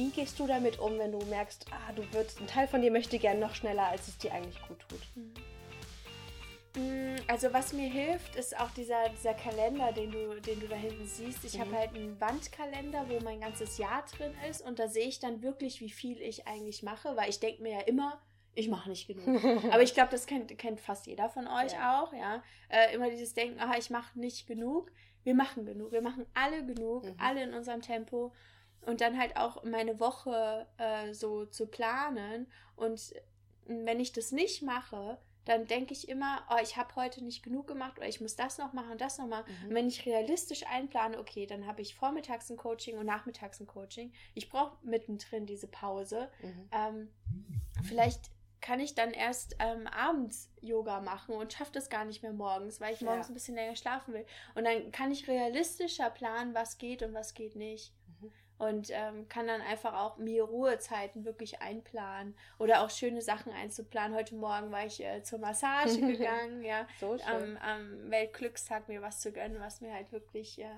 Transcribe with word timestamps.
wie 0.00 0.08
gehst 0.08 0.40
du 0.40 0.46
damit 0.46 0.78
um, 0.78 0.98
wenn 0.98 1.12
du 1.12 1.18
merkst, 1.26 1.66
ah, 1.70 1.92
du 1.92 2.02
würdest, 2.14 2.40
ein 2.40 2.46
Teil 2.46 2.66
von 2.66 2.80
dir 2.80 2.90
möchte 2.90 3.18
gern 3.18 3.38
noch 3.38 3.54
schneller, 3.54 3.88
als 3.88 4.08
es 4.08 4.16
dir 4.16 4.32
eigentlich 4.32 4.58
gut 4.66 4.78
tut? 4.88 5.00
Mhm. 5.14 5.34
Mm, 6.76 7.16
also 7.26 7.52
was 7.52 7.74
mir 7.74 7.90
hilft, 7.90 8.34
ist 8.34 8.58
auch 8.58 8.70
dieser, 8.70 9.10
dieser 9.10 9.34
Kalender, 9.34 9.92
den 9.92 10.10
du, 10.10 10.40
den 10.40 10.58
du 10.58 10.68
da 10.68 10.76
hinten 10.76 11.06
siehst. 11.06 11.44
Ich 11.44 11.58
mhm. 11.58 11.60
habe 11.60 11.76
halt 11.76 11.94
einen 11.94 12.18
Wandkalender, 12.18 13.04
wo 13.10 13.20
mein 13.22 13.40
ganzes 13.40 13.76
Jahr 13.76 14.02
drin 14.16 14.32
ist 14.48 14.62
und 14.62 14.78
da 14.78 14.88
sehe 14.88 15.06
ich 15.06 15.20
dann 15.20 15.42
wirklich, 15.42 15.82
wie 15.82 15.90
viel 15.90 16.18
ich 16.22 16.46
eigentlich 16.46 16.82
mache, 16.82 17.14
weil 17.16 17.28
ich 17.28 17.40
denke 17.40 17.62
mir 17.62 17.72
ja 17.72 17.80
immer, 17.80 18.22
ich 18.54 18.68
mache 18.68 18.88
nicht 18.88 19.06
genug. 19.06 19.44
Aber 19.70 19.82
ich 19.82 19.92
glaube, 19.92 20.12
das 20.12 20.24
kennt, 20.24 20.56
kennt 20.56 20.80
fast 20.80 21.08
jeder 21.08 21.28
von 21.28 21.46
euch 21.46 21.72
ja. 21.72 22.00
auch, 22.00 22.14
ja. 22.14 22.42
Äh, 22.70 22.94
immer 22.94 23.10
dieses 23.10 23.34
Denken, 23.34 23.60
aha, 23.60 23.74
ich 23.76 23.90
mache 23.90 24.18
nicht 24.18 24.46
genug. 24.46 24.90
Wir 25.24 25.34
machen 25.34 25.66
genug. 25.66 25.92
Wir 25.92 26.00
machen 26.00 26.24
alle 26.32 26.64
genug, 26.64 27.04
mhm. 27.04 27.16
alle 27.18 27.42
in 27.42 27.52
unserem 27.52 27.82
Tempo. 27.82 28.32
Und 28.86 29.00
dann 29.00 29.18
halt 29.18 29.36
auch 29.36 29.62
meine 29.64 30.00
Woche 30.00 30.66
äh, 30.78 31.12
so 31.12 31.44
zu 31.46 31.66
planen. 31.66 32.46
Und 32.76 33.14
wenn 33.66 34.00
ich 34.00 34.12
das 34.12 34.32
nicht 34.32 34.62
mache, 34.62 35.18
dann 35.44 35.66
denke 35.66 35.92
ich 35.92 36.08
immer, 36.08 36.44
oh, 36.50 36.58
ich 36.62 36.76
habe 36.76 36.94
heute 36.96 37.24
nicht 37.24 37.42
genug 37.42 37.66
gemacht 37.66 37.98
oder 37.98 38.08
ich 38.08 38.20
muss 38.20 38.36
das 38.36 38.58
noch 38.58 38.72
machen 38.72 38.92
und 38.92 39.00
das 39.00 39.18
noch 39.18 39.26
machen. 39.26 39.44
Mhm. 39.62 39.68
Und 39.68 39.74
wenn 39.74 39.88
ich 39.88 40.06
realistisch 40.06 40.64
einplane, 40.66 41.18
okay, 41.18 41.46
dann 41.46 41.66
habe 41.66 41.82
ich 41.82 41.94
vormittags 41.94 42.50
ein 42.50 42.56
Coaching 42.56 42.98
und 42.98 43.06
nachmittags 43.06 43.60
ein 43.60 43.66
Coaching. 43.66 44.12
Ich 44.34 44.48
brauche 44.48 44.76
mittendrin 44.82 45.46
diese 45.46 45.66
Pause. 45.66 46.28
Mhm. 46.42 46.68
Ähm, 46.72 47.08
vielleicht 47.82 48.30
kann 48.60 48.80
ich 48.80 48.94
dann 48.94 49.12
erst 49.12 49.56
ähm, 49.58 49.86
abends 49.86 50.50
Yoga 50.60 51.00
machen 51.00 51.34
und 51.34 51.52
schaffe 51.54 51.72
das 51.72 51.88
gar 51.88 52.04
nicht 52.04 52.22
mehr 52.22 52.34
morgens, 52.34 52.78
weil 52.80 52.92
ich 52.92 53.00
morgens 53.00 53.26
ja. 53.26 53.32
ein 53.32 53.34
bisschen 53.34 53.54
länger 53.54 53.76
schlafen 53.76 54.12
will. 54.12 54.26
Und 54.54 54.64
dann 54.64 54.92
kann 54.92 55.10
ich 55.10 55.26
realistischer 55.26 56.10
planen, 56.10 56.54
was 56.54 56.76
geht 56.76 57.02
und 57.02 57.14
was 57.14 57.32
geht 57.32 57.56
nicht 57.56 57.94
und 58.60 58.90
ähm, 58.90 59.26
kann 59.30 59.46
dann 59.46 59.62
einfach 59.62 59.94
auch 59.94 60.18
mir 60.18 60.44
Ruhezeiten 60.44 61.24
wirklich 61.24 61.62
einplanen 61.62 62.36
oder 62.58 62.82
auch 62.82 62.90
schöne 62.90 63.22
Sachen 63.22 63.52
einzuplanen. 63.52 64.14
Heute 64.14 64.34
Morgen 64.34 64.70
war 64.70 64.84
ich 64.84 65.02
äh, 65.02 65.22
zur 65.22 65.38
Massage 65.38 65.98
gegangen, 66.00 66.62
ja, 66.62 66.86
so 67.00 67.16
am, 67.26 67.56
am 67.56 68.10
Weltglückstag 68.10 68.86
mir 68.86 69.00
was 69.00 69.20
zu 69.20 69.32
gönnen, 69.32 69.58
was 69.60 69.80
mir 69.80 69.94
halt 69.94 70.12
wirklich 70.12 70.60
äh, 70.60 70.68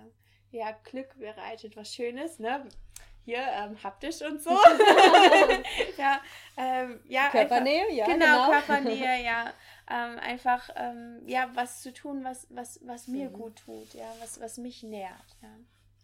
ja, 0.53 0.71
Glück 0.85 1.19
bereitet, 1.19 1.77
was 1.77 1.93
Schönes, 1.93 2.39
ne? 2.39 2.69
Hier 3.25 3.41
ähm, 3.41 3.83
haptisch 3.83 4.23
und 4.23 4.41
so. 4.41 4.51
ja, 5.99 6.21
ähm, 6.57 7.01
ja, 7.09 7.31
Körpernähe, 7.31 7.83
einfach, 7.83 7.97
ja. 7.97 8.07
Genau, 8.07 8.27
genau. 8.27 8.51
Körpernähe, 8.51 9.25
ja. 9.25 9.53
Ähm, 9.91 10.21
einfach, 10.21 10.71
ähm, 10.77 11.21
ja, 11.27 11.51
was 11.55 11.83
zu 11.83 11.93
tun, 11.93 12.23
was, 12.23 12.47
was, 12.51 12.79
was 12.85 13.09
mir 13.09 13.29
mhm. 13.29 13.33
gut 13.33 13.57
tut, 13.57 13.93
ja, 13.95 14.15
was, 14.21 14.41
was 14.41 14.59
mich 14.59 14.85
nährt, 14.85 15.37
ja. 15.43 15.49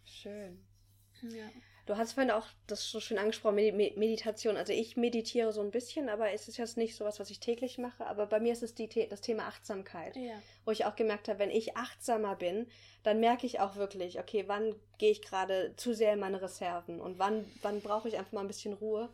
Schön. 0.04 0.64
Ja. 1.22 1.44
Du 1.89 1.97
hast 1.97 2.12
vorhin 2.12 2.31
auch 2.31 2.44
das 2.67 2.91
so 2.91 3.00
schön 3.00 3.17
angesprochen, 3.17 3.55
Meditation. 3.55 4.58
Also 4.58 4.75
ich 4.75 4.98
meditiere 4.98 5.55
so 5.55 5.62
ein 5.62 5.70
bisschen, 5.70 6.11
aber 6.11 6.31
es 6.33 6.47
ist 6.47 6.58
jetzt 6.58 6.77
nicht 6.77 6.94
so 6.94 7.06
was, 7.06 7.19
was 7.19 7.31
ich 7.31 7.41
täglich 7.41 7.78
mache. 7.78 8.06
Aber 8.06 8.27
bei 8.27 8.41
mir 8.41 8.53
ist 8.53 8.62
es 8.62 8.75
die, 8.75 9.08
das 9.08 9.22
Thema 9.22 9.44
Achtsamkeit. 9.44 10.14
Ja. 10.14 10.34
Wo 10.66 10.70
ich 10.70 10.84
auch 10.84 10.97
gemerkt 10.97 11.28
habe, 11.28 11.39
wenn 11.39 11.50
ich 11.50 11.78
achtsamer 11.78 12.36
bin, 12.36 12.66
dann 13.05 13.20
merke 13.20 13.47
ich 13.47 13.61
auch 13.61 13.77
wirklich, 13.77 14.20
okay, 14.20 14.44
wann 14.48 14.75
gehe 14.98 15.11
ich 15.11 15.22
gerade 15.22 15.72
zu 15.77 15.94
sehr 15.94 16.12
in 16.12 16.20
meine 16.20 16.42
Reserven 16.42 17.00
und 17.00 17.19
wann, 17.19 17.50
wann 17.62 17.81
brauche 17.81 18.06
ich 18.06 18.19
einfach 18.19 18.33
mal 18.33 18.42
ein 18.42 18.48
bisschen 18.48 18.75
Ruhe. 18.75 19.09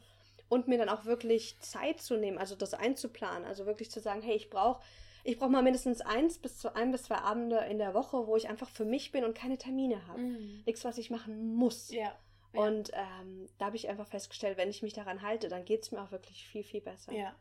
Und 0.48 0.67
mir 0.67 0.77
dann 0.77 0.89
auch 0.89 1.05
wirklich 1.05 1.56
Zeit 1.61 2.00
zu 2.00 2.17
nehmen, 2.17 2.39
also 2.39 2.56
das 2.56 2.75
einzuplanen. 2.75 3.45
Also 3.45 3.67
wirklich 3.67 3.92
zu 3.92 4.00
sagen, 4.00 4.20
hey, 4.20 4.34
ich 4.34 4.50
brauche 4.50 4.83
ich 5.22 5.39
brauche 5.39 5.50
mal 5.50 5.62
mindestens 5.62 6.00
eins 6.00 6.39
bis 6.39 6.58
zu 6.58 6.75
ein 6.75 6.91
bis 6.91 7.05
zwei 7.05 7.19
Abende 7.19 7.58
in 7.70 7.78
der 7.78 7.95
Woche, 7.95 8.27
wo 8.27 8.36
ich 8.36 8.48
einfach 8.48 8.69
für 8.69 8.84
mich 8.84 9.12
bin 9.12 9.25
und 9.25 9.34
keine 9.34 9.58
Termine 9.58 10.06
habe. 10.08 10.20
Mhm. 10.20 10.64
Nichts, 10.67 10.84
was 10.84 10.98
ich 10.98 11.08
machen 11.08 11.55
muss. 11.55 11.92
Ja. 11.92 12.12
Und 12.58 12.91
ähm, 12.94 13.48
da 13.58 13.66
habe 13.66 13.77
ich 13.77 13.88
einfach 13.88 14.06
festgestellt, 14.06 14.56
wenn 14.56 14.70
ich 14.70 14.83
mich 14.83 14.92
daran 14.92 15.22
halte, 15.22 15.48
dann 15.48 15.64
geht 15.64 15.83
es 15.83 15.92
mir 15.92 16.02
auch 16.02 16.10
wirklich 16.10 16.47
viel, 16.47 16.64
viel 16.64 16.80
besser. 16.80 17.12
Ja. 17.12 17.34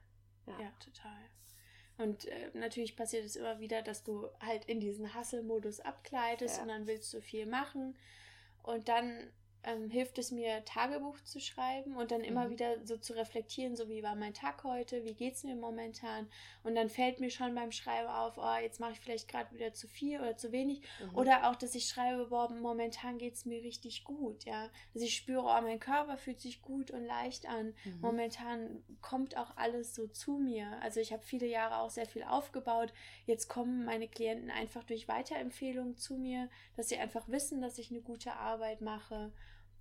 Ja, 0.45 0.59
ja 0.59 0.72
total. 0.80 1.30
Und 1.97 2.25
äh, 2.25 2.50
natürlich 2.53 2.95
passiert 2.95 3.25
es 3.25 3.36
immer 3.36 3.59
wieder, 3.59 3.81
dass 3.81 4.03
du 4.03 4.28
halt 4.39 4.65
in 4.65 4.80
diesen 4.80 5.15
Hustle-Modus 5.15 5.80
abgleitest 5.80 6.58
ja. 6.58 6.64
und 6.64 6.70
dann 6.70 6.87
willst 6.87 7.14
du 7.14 7.21
viel 7.21 7.45
machen. 7.45 7.95
Und 8.64 8.87
dann 8.87 9.32
ähm, 9.63 9.89
hilft 9.89 10.17
es 10.17 10.31
mir, 10.31 10.63
Tagebuch 10.65 11.19
zu 11.23 11.39
schreiben 11.39 11.95
und 11.95 12.11
dann 12.11 12.21
immer 12.21 12.45
mhm. 12.45 12.51
wieder 12.51 12.85
so 12.85 12.97
zu 12.97 13.13
reflektieren, 13.13 13.75
so 13.75 13.87
wie 13.89 14.03
war 14.03 14.15
mein 14.15 14.33
Tag 14.33 14.63
heute, 14.63 15.03
wie 15.05 15.13
geht 15.13 15.35
es 15.35 15.43
mir 15.43 15.55
momentan. 15.55 16.27
Und 16.63 16.75
dann 16.75 16.89
fällt 16.89 17.19
mir 17.19 17.29
schon 17.29 17.55
beim 17.55 17.71
Schreiben 17.71 18.07
auf, 18.07 18.37
oh, 18.37 18.61
jetzt 18.61 18.79
mache 18.79 18.93
ich 18.93 18.99
vielleicht 18.99 19.27
gerade 19.27 19.53
wieder 19.53 19.73
zu 19.73 19.87
viel 19.87 20.19
oder 20.19 20.37
zu 20.37 20.51
wenig. 20.51 20.81
Mhm. 21.01 21.17
Oder 21.17 21.49
auch, 21.49 21.55
dass 21.55 21.75
ich 21.75 21.85
schreibe, 21.85 22.25
boah, 22.27 22.49
momentan 22.51 23.17
geht 23.17 23.35
es 23.35 23.45
mir 23.45 23.63
richtig 23.63 24.03
gut, 24.03 24.43
ja. 24.45 24.69
Dass 24.93 25.03
ich 25.03 25.15
spüre, 25.15 25.43
oh, 25.43 25.61
mein 25.61 25.80
Körper 25.80 26.17
fühlt 26.17 26.41
sich 26.41 26.61
gut 26.61 26.91
und 26.91 27.05
leicht 27.05 27.47
an. 27.47 27.73
Mhm. 27.85 28.01
Momentan 28.01 28.83
kommt 29.01 29.37
auch 29.37 29.55
alles 29.55 29.95
so 29.95 30.07
zu 30.07 30.37
mir. 30.37 30.67
Also 30.81 30.99
ich 30.99 31.13
habe 31.13 31.23
viele 31.23 31.47
Jahre 31.47 31.77
auch 31.77 31.89
sehr 31.89 32.05
viel 32.05 32.23
aufgebaut. 32.23 32.93
Jetzt 33.25 33.47
kommen 33.47 33.85
meine 33.85 34.07
Klienten 34.07 34.51
einfach 34.51 34.83
durch 34.83 35.07
Weiterempfehlungen 35.07 35.97
zu 35.97 36.15
mir, 36.15 36.49
dass 36.75 36.89
sie 36.89 36.97
einfach 36.97 37.27
wissen, 37.27 37.61
dass 37.61 37.77
ich 37.77 37.91
eine 37.91 38.01
gute 38.01 38.33
Arbeit 38.33 38.81
mache. 38.81 39.31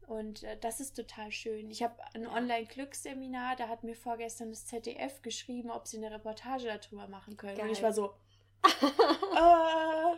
Und 0.06 0.42
äh, 0.42 0.56
das 0.60 0.80
ist 0.80 0.94
total 0.94 1.30
schön. 1.30 1.70
Ich 1.70 1.82
habe 1.82 1.94
ein 2.14 2.26
Online-Glücksseminar, 2.26 3.56
da 3.56 3.68
hat 3.68 3.84
mir 3.84 3.94
vorgestern 3.94 4.50
das 4.50 4.66
ZDF 4.66 5.22
geschrieben, 5.22 5.70
ob 5.70 5.86
sie 5.86 5.98
eine 5.98 6.10
Reportage 6.10 6.66
darüber 6.66 7.08
machen 7.08 7.36
können. 7.36 7.56
Geil. 7.56 7.66
Und 7.66 7.72
ich 7.72 7.82
war 7.82 7.92
so, 7.92 8.14
äh, 8.64 10.16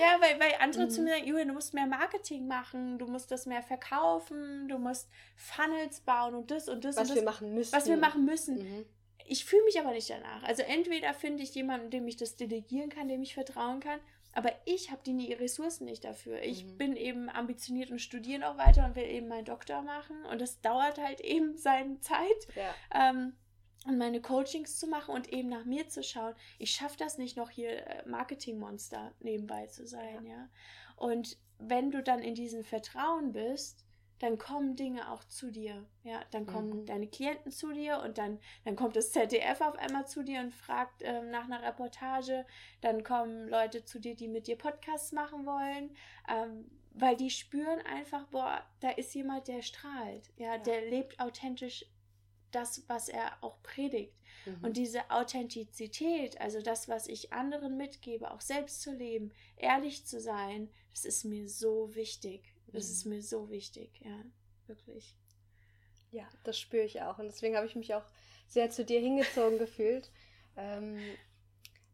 ja, 0.00 0.16
weil, 0.20 0.38
weil 0.40 0.54
andere 0.60 0.84
mhm. 0.84 0.90
zu 0.90 1.02
mir 1.02 1.14
sagen, 1.14 1.26
Julian, 1.26 1.48
du 1.48 1.54
musst 1.54 1.74
mehr 1.74 1.86
Marketing 1.86 2.46
machen, 2.46 2.98
du 2.98 3.06
musst 3.06 3.30
das 3.30 3.46
mehr 3.46 3.62
verkaufen, 3.62 4.68
du 4.68 4.78
musst 4.78 5.08
Funnels 5.36 6.00
bauen 6.00 6.34
und 6.34 6.50
das 6.50 6.68
und 6.68 6.84
das. 6.84 6.96
Was 6.96 7.02
und 7.02 7.16
das, 7.16 7.16
wir 7.16 7.30
machen 7.30 7.54
müssen. 7.54 7.72
Was 7.72 7.86
wir 7.86 7.96
machen 7.96 8.24
müssen. 8.24 8.56
Mhm. 8.56 8.86
Ich 9.28 9.44
fühle 9.44 9.64
mich 9.64 9.78
aber 9.80 9.92
nicht 9.92 10.08
danach. 10.08 10.42
Also 10.44 10.62
entweder 10.62 11.12
finde 11.14 11.42
ich 11.42 11.54
jemanden, 11.54 11.90
dem 11.90 12.06
ich 12.06 12.16
das 12.16 12.36
delegieren 12.36 12.90
kann, 12.90 13.08
dem 13.08 13.22
ich 13.22 13.34
vertrauen 13.34 13.80
kann, 13.80 14.00
aber 14.36 14.52
ich 14.66 14.90
habe 14.90 15.00
die 15.02 15.32
Ressourcen 15.32 15.86
nicht 15.86 16.04
dafür. 16.04 16.42
Ich 16.42 16.66
mhm. 16.66 16.76
bin 16.76 16.96
eben 16.96 17.30
ambitioniert 17.30 17.90
und 17.90 18.00
studiere 18.00 18.40
noch 18.40 18.58
weiter 18.58 18.84
und 18.84 18.94
will 18.94 19.08
eben 19.08 19.28
meinen 19.28 19.46
Doktor 19.46 19.80
machen. 19.80 20.26
Und 20.26 20.42
das 20.42 20.60
dauert 20.60 20.98
halt 20.98 21.20
eben 21.22 21.56
seine 21.56 21.98
Zeit. 22.00 22.46
Ja. 22.54 22.74
Ähm, 23.10 23.32
und 23.86 23.96
meine 23.96 24.20
Coachings 24.20 24.78
zu 24.78 24.88
machen 24.88 25.14
und 25.14 25.32
eben 25.32 25.48
nach 25.48 25.64
mir 25.64 25.88
zu 25.88 26.02
schauen. 26.02 26.34
Ich 26.58 26.72
schaffe 26.72 26.98
das 26.98 27.16
nicht 27.16 27.38
noch 27.38 27.48
hier 27.48 27.86
äh, 27.86 28.06
Marketingmonster 28.06 29.14
nebenbei 29.20 29.68
zu 29.68 29.86
sein, 29.86 30.26
ja. 30.26 30.32
ja. 30.32 30.48
Und 30.96 31.38
wenn 31.58 31.90
du 31.90 32.02
dann 32.02 32.20
in 32.20 32.34
diesem 32.34 32.62
Vertrauen 32.62 33.32
bist, 33.32 33.85
dann 34.18 34.38
kommen 34.38 34.76
Dinge 34.76 35.10
auch 35.10 35.24
zu 35.24 35.50
dir. 35.50 35.84
Ja, 36.02 36.22
dann 36.30 36.46
kommen 36.46 36.80
mhm. 36.80 36.86
deine 36.86 37.06
Klienten 37.06 37.52
zu 37.52 37.72
dir 37.72 38.00
und 38.00 38.18
dann, 38.18 38.38
dann 38.64 38.76
kommt 38.76 38.96
das 38.96 39.12
ZDF 39.12 39.60
auf 39.60 39.76
einmal 39.76 40.06
zu 40.06 40.22
dir 40.22 40.40
und 40.40 40.54
fragt 40.54 41.02
ähm, 41.02 41.30
nach 41.30 41.44
einer 41.44 41.62
Reportage. 41.62 42.46
Dann 42.80 43.04
kommen 43.04 43.48
Leute 43.48 43.84
zu 43.84 43.98
dir, 43.98 44.14
die 44.16 44.28
mit 44.28 44.46
dir 44.46 44.56
Podcasts 44.56 45.12
machen 45.12 45.44
wollen, 45.44 45.94
ähm, 46.28 46.70
weil 46.92 47.16
die 47.16 47.30
spüren 47.30 47.80
einfach, 47.80 48.26
boah, 48.28 48.64
da 48.80 48.90
ist 48.90 49.14
jemand, 49.14 49.48
der 49.48 49.60
strahlt. 49.60 50.30
Ja, 50.36 50.54
ja. 50.54 50.58
der 50.58 50.88
lebt 50.88 51.20
authentisch 51.20 51.84
das, 52.52 52.88
was 52.88 53.10
er 53.10 53.36
auch 53.42 53.62
predigt. 53.62 54.14
Mhm. 54.46 54.64
Und 54.64 54.76
diese 54.78 55.10
Authentizität, 55.10 56.40
also 56.40 56.62
das, 56.62 56.88
was 56.88 57.06
ich 57.06 57.34
anderen 57.34 57.76
mitgebe, 57.76 58.30
auch 58.30 58.40
selbst 58.40 58.80
zu 58.80 58.92
leben, 58.92 59.32
ehrlich 59.56 60.06
zu 60.06 60.20
sein, 60.20 60.70
das 60.92 61.04
ist 61.04 61.24
mir 61.24 61.48
so 61.48 61.94
wichtig. 61.94 62.55
Das 62.72 62.90
ist 62.90 63.06
mir 63.06 63.22
so 63.22 63.50
wichtig, 63.50 64.00
ja, 64.04 64.24
wirklich. 64.66 65.16
Ja, 66.10 66.28
das 66.44 66.58
spüre 66.58 66.84
ich 66.84 67.02
auch. 67.02 67.18
Und 67.18 67.26
deswegen 67.26 67.56
habe 67.56 67.66
ich 67.66 67.76
mich 67.76 67.94
auch 67.94 68.04
sehr 68.48 68.70
zu 68.70 68.84
dir 68.84 69.00
hingezogen 69.00 69.58
gefühlt. 69.58 70.10
Ähm, 70.56 70.98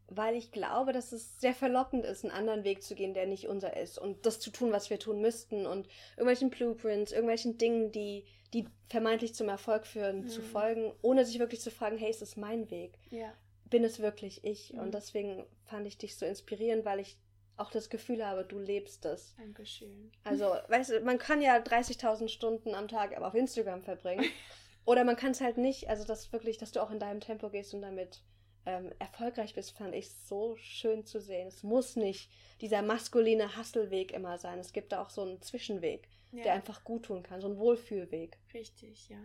weil 0.07 0.35
ich 0.35 0.51
glaube, 0.51 0.93
dass 0.93 1.11
es 1.11 1.39
sehr 1.39 1.53
verlockend 1.53 2.05
ist, 2.05 2.23
einen 2.23 2.33
anderen 2.33 2.63
Weg 2.63 2.83
zu 2.83 2.95
gehen, 2.95 3.13
der 3.13 3.25
nicht 3.25 3.47
unser 3.47 3.77
ist. 3.77 3.97
Und 3.97 4.25
das 4.25 4.39
zu 4.39 4.51
tun, 4.51 4.71
was 4.71 4.89
wir 4.89 4.99
tun 4.99 5.21
müssten. 5.21 5.65
Und 5.65 5.87
irgendwelchen 6.11 6.49
Blueprints, 6.49 7.11
irgendwelchen 7.11 7.57
Dingen, 7.57 7.91
die, 7.91 8.25
die 8.53 8.67
vermeintlich 8.89 9.33
zum 9.33 9.49
Erfolg 9.49 9.85
führen, 9.85 10.23
mhm. 10.23 10.27
zu 10.27 10.41
folgen, 10.41 10.93
ohne 11.01 11.25
sich 11.25 11.39
wirklich 11.39 11.61
zu 11.61 11.71
fragen, 11.71 11.97
hey, 11.97 12.09
ist 12.09 12.21
das 12.21 12.37
mein 12.37 12.69
Weg? 12.69 12.97
Ja. 13.09 13.33
Bin 13.69 13.83
es 13.83 13.99
wirklich 13.99 14.43
ich? 14.43 14.73
Mhm. 14.73 14.79
Und 14.79 14.93
deswegen 14.93 15.45
fand 15.65 15.87
ich 15.87 15.97
dich 15.97 16.15
so 16.15 16.25
inspirierend, 16.25 16.85
weil 16.85 16.99
ich 16.99 17.17
auch 17.57 17.71
das 17.71 17.89
Gefühl 17.89 18.25
habe, 18.25 18.43
du 18.43 18.59
lebst 18.59 19.05
es. 19.05 19.35
Dankeschön. 19.37 20.11
Also, 20.23 20.45
weißt 20.67 20.91
du, 20.91 20.99
man 21.01 21.17
kann 21.17 21.41
ja 21.41 21.57
30.000 21.57 22.27
Stunden 22.27 22.73
am 22.73 22.87
Tag 22.87 23.15
aber 23.15 23.27
auf 23.27 23.35
Instagram 23.35 23.83
verbringen. 23.83 24.25
Oder 24.85 25.03
man 25.03 25.15
kann 25.15 25.31
es 25.31 25.41
halt 25.41 25.57
nicht. 25.57 25.89
Also, 25.89 26.03
das 26.03 26.31
wirklich, 26.33 26.57
dass 26.57 26.71
du 26.71 26.81
auch 26.81 26.91
in 26.91 26.99
deinem 26.99 27.19
Tempo 27.19 27.49
gehst 27.49 27.73
und 27.73 27.81
damit 27.81 28.21
ähm, 28.65 28.91
erfolgreich 28.99 29.53
bist, 29.53 29.71
fand 29.77 29.93
ich 29.93 30.11
so 30.11 30.55
schön 30.57 31.05
zu 31.05 31.19
sehen. 31.19 31.47
Es 31.47 31.63
muss 31.63 31.95
nicht 31.95 32.29
dieser 32.61 32.81
maskuline 32.81 33.55
Hasselweg 33.55 34.11
immer 34.13 34.37
sein. 34.37 34.59
Es 34.59 34.73
gibt 34.73 34.91
da 34.91 35.01
auch 35.01 35.09
so 35.09 35.21
einen 35.21 35.41
Zwischenweg, 35.41 36.07
ja. 36.31 36.43
der 36.43 36.53
einfach 36.53 36.83
gut 36.83 37.05
tun 37.05 37.23
kann, 37.23 37.41
so 37.41 37.47
einen 37.47 37.57
Wohlfühlweg. 37.57 38.37
Richtig, 38.53 39.09
ja. 39.09 39.19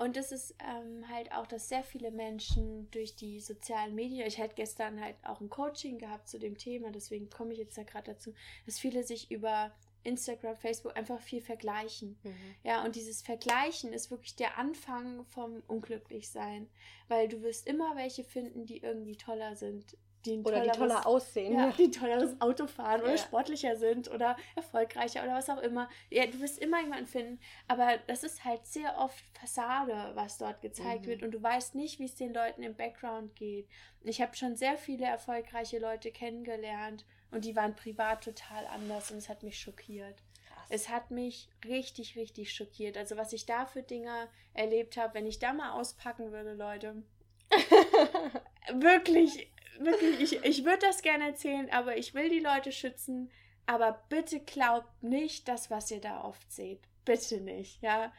Und 0.00 0.16
es 0.16 0.32
ist 0.32 0.54
ähm, 0.66 1.06
halt 1.10 1.30
auch, 1.32 1.46
dass 1.46 1.68
sehr 1.68 1.82
viele 1.82 2.10
Menschen 2.10 2.90
durch 2.90 3.16
die 3.16 3.38
sozialen 3.38 3.94
Medien, 3.94 4.26
ich 4.26 4.40
hatte 4.40 4.54
gestern 4.54 4.98
halt 4.98 5.14
auch 5.24 5.42
ein 5.42 5.50
Coaching 5.50 5.98
gehabt 5.98 6.26
zu 6.26 6.38
dem 6.38 6.56
Thema, 6.56 6.90
deswegen 6.90 7.28
komme 7.28 7.52
ich 7.52 7.58
jetzt 7.58 7.76
da 7.76 7.82
gerade 7.82 8.14
dazu, 8.14 8.32
dass 8.64 8.78
viele 8.78 9.04
sich 9.04 9.30
über 9.30 9.70
Instagram, 10.02 10.56
Facebook 10.56 10.96
einfach 10.96 11.20
viel 11.20 11.42
vergleichen. 11.42 12.18
Mhm. 12.22 12.54
Ja, 12.64 12.82
und 12.82 12.96
dieses 12.96 13.20
Vergleichen 13.20 13.92
ist 13.92 14.10
wirklich 14.10 14.36
der 14.36 14.56
Anfang 14.56 15.26
vom 15.26 15.62
Unglücklichsein, 15.66 16.70
weil 17.08 17.28
du 17.28 17.42
wirst 17.42 17.66
immer 17.66 17.94
welche 17.94 18.24
finden, 18.24 18.64
die 18.64 18.78
irgendwie 18.78 19.16
toller 19.16 19.54
sind. 19.54 19.98
Die 20.26 20.38
oder 20.40 20.60
die 20.60 20.70
toller 20.70 21.06
aussehen. 21.06 21.54
Ja, 21.54 21.70
die 21.70 21.90
tolleres 21.90 22.38
Auto 22.40 22.66
fahren 22.66 23.00
oder 23.00 23.12
ja. 23.12 23.18
sportlicher 23.18 23.76
sind 23.76 24.10
oder 24.10 24.36
erfolgreicher 24.54 25.22
oder 25.22 25.34
was 25.34 25.48
auch 25.48 25.62
immer. 25.62 25.88
Ja, 26.10 26.26
du 26.26 26.40
wirst 26.40 26.58
immer 26.58 26.80
jemanden 26.82 27.06
finden, 27.06 27.40
aber 27.68 27.98
das 28.06 28.22
ist 28.22 28.44
halt 28.44 28.66
sehr 28.66 28.98
oft 28.98 29.24
Fassade, 29.38 30.12
was 30.14 30.36
dort 30.36 30.60
gezeigt 30.60 31.02
mhm. 31.02 31.06
wird 31.06 31.22
und 31.22 31.30
du 31.30 31.42
weißt 31.42 31.74
nicht, 31.74 31.98
wie 31.98 32.04
es 32.04 32.16
den 32.16 32.34
Leuten 32.34 32.62
im 32.62 32.74
Background 32.74 33.34
geht. 33.34 33.66
Ich 34.02 34.20
habe 34.20 34.36
schon 34.36 34.56
sehr 34.56 34.76
viele 34.76 35.06
erfolgreiche 35.06 35.78
Leute 35.78 36.10
kennengelernt 36.10 37.06
und 37.30 37.44
die 37.44 37.56
waren 37.56 37.74
privat 37.74 38.24
total 38.24 38.66
anders 38.66 39.10
und 39.10 39.18
es 39.18 39.28
hat 39.28 39.42
mich 39.42 39.58
schockiert. 39.58 40.22
Krass. 40.46 40.66
Es 40.68 40.88
hat 40.90 41.10
mich 41.10 41.48
richtig, 41.64 42.16
richtig 42.16 42.52
schockiert. 42.52 42.98
Also 42.98 43.16
was 43.16 43.32
ich 43.32 43.46
da 43.46 43.64
für 43.64 43.82
Dinge 43.82 44.28
erlebt 44.52 44.96
habe, 44.96 45.14
wenn 45.14 45.26
ich 45.26 45.38
da 45.38 45.52
mal 45.52 45.72
auspacken 45.72 46.32
würde, 46.32 46.54
Leute. 46.54 47.02
wirklich, 48.74 49.50
wirklich, 49.78 50.20
ich, 50.20 50.44
ich 50.44 50.64
würde 50.64 50.86
das 50.86 51.02
gerne 51.02 51.28
erzählen, 51.28 51.70
aber 51.70 51.96
ich 51.96 52.14
will 52.14 52.28
die 52.28 52.40
Leute 52.40 52.72
schützen. 52.72 53.30
Aber 53.66 54.02
bitte 54.08 54.40
glaubt 54.40 55.02
nicht 55.02 55.46
das, 55.46 55.70
was 55.70 55.90
ihr 55.90 56.00
da 56.00 56.24
oft 56.24 56.50
seht. 56.52 56.80
Bitte 57.04 57.40
nicht, 57.40 57.82
ja. 57.82 58.12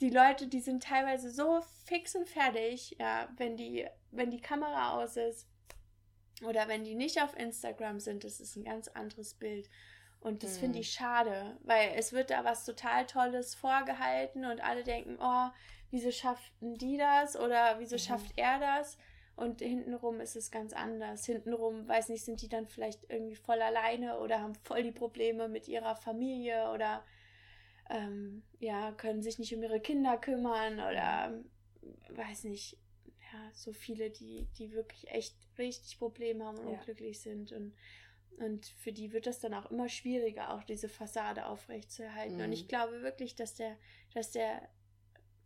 Die 0.00 0.10
Leute, 0.10 0.46
die 0.48 0.60
sind 0.60 0.82
teilweise 0.82 1.30
so 1.30 1.60
fix 1.84 2.14
und 2.14 2.28
fertig, 2.28 2.96
ja, 2.98 3.28
wenn 3.36 3.56
die, 3.56 3.86
wenn 4.10 4.30
die 4.30 4.40
Kamera 4.40 4.96
aus 4.96 5.16
ist 5.16 5.48
oder 6.44 6.66
wenn 6.68 6.84
die 6.84 6.94
nicht 6.94 7.22
auf 7.22 7.36
Instagram 7.36 8.00
sind, 8.00 8.24
das 8.24 8.40
ist 8.40 8.56
ein 8.56 8.64
ganz 8.64 8.88
anderes 8.88 9.34
Bild. 9.34 9.68
Und 10.20 10.44
das 10.44 10.56
finde 10.56 10.78
ich 10.78 10.92
schade, 10.92 11.56
weil 11.64 11.94
es 11.96 12.12
wird 12.12 12.30
da 12.30 12.44
was 12.44 12.64
total 12.64 13.06
Tolles 13.06 13.56
vorgehalten 13.56 14.44
und 14.44 14.62
alle 14.62 14.84
denken, 14.84 15.18
oh, 15.20 15.48
wieso 15.90 16.12
schafften 16.12 16.76
die 16.76 16.96
das 16.96 17.36
oder 17.36 17.80
wieso 17.80 17.96
mhm. 17.96 18.00
schafft 18.00 18.32
er 18.36 18.60
das? 18.60 18.98
Und 19.34 19.60
hintenrum 19.60 20.20
ist 20.20 20.36
es 20.36 20.50
ganz 20.50 20.72
anders. 20.72 21.24
Hintenrum, 21.24 21.88
weiß 21.88 22.10
nicht, 22.10 22.24
sind 22.24 22.42
die 22.42 22.48
dann 22.48 22.66
vielleicht 22.66 23.08
irgendwie 23.08 23.34
voll 23.34 23.60
alleine 23.62 24.18
oder 24.18 24.40
haben 24.40 24.54
voll 24.54 24.82
die 24.82 24.92
Probleme 24.92 25.48
mit 25.48 25.68
ihrer 25.68 25.96
Familie 25.96 26.70
oder 26.72 27.02
ähm, 27.90 28.42
ja, 28.60 28.92
können 28.92 29.22
sich 29.22 29.38
nicht 29.38 29.54
um 29.54 29.62
ihre 29.62 29.80
Kinder 29.80 30.16
kümmern 30.18 30.74
oder 30.74 31.42
weiß 32.10 32.44
nicht, 32.44 32.76
ja, 33.06 33.50
so 33.52 33.72
viele, 33.72 34.10
die, 34.10 34.46
die 34.58 34.72
wirklich 34.72 35.08
echt 35.08 35.34
richtig 35.58 35.98
Probleme 35.98 36.44
haben 36.44 36.58
und 36.58 36.68
ja. 36.68 36.78
unglücklich 36.78 37.20
sind 37.20 37.52
und 37.52 37.74
und 38.38 38.66
für 38.66 38.92
die 38.92 39.12
wird 39.12 39.26
es 39.26 39.40
dann 39.40 39.54
auch 39.54 39.70
immer 39.70 39.88
schwieriger, 39.88 40.54
auch 40.54 40.64
diese 40.64 40.88
Fassade 40.88 41.46
aufrechtzuerhalten. 41.46 42.36
Mhm. 42.36 42.44
Und 42.44 42.52
ich 42.52 42.68
glaube 42.68 43.02
wirklich, 43.02 43.34
dass 43.34 43.54
der, 43.54 43.76
dass 44.14 44.30
der, 44.30 44.68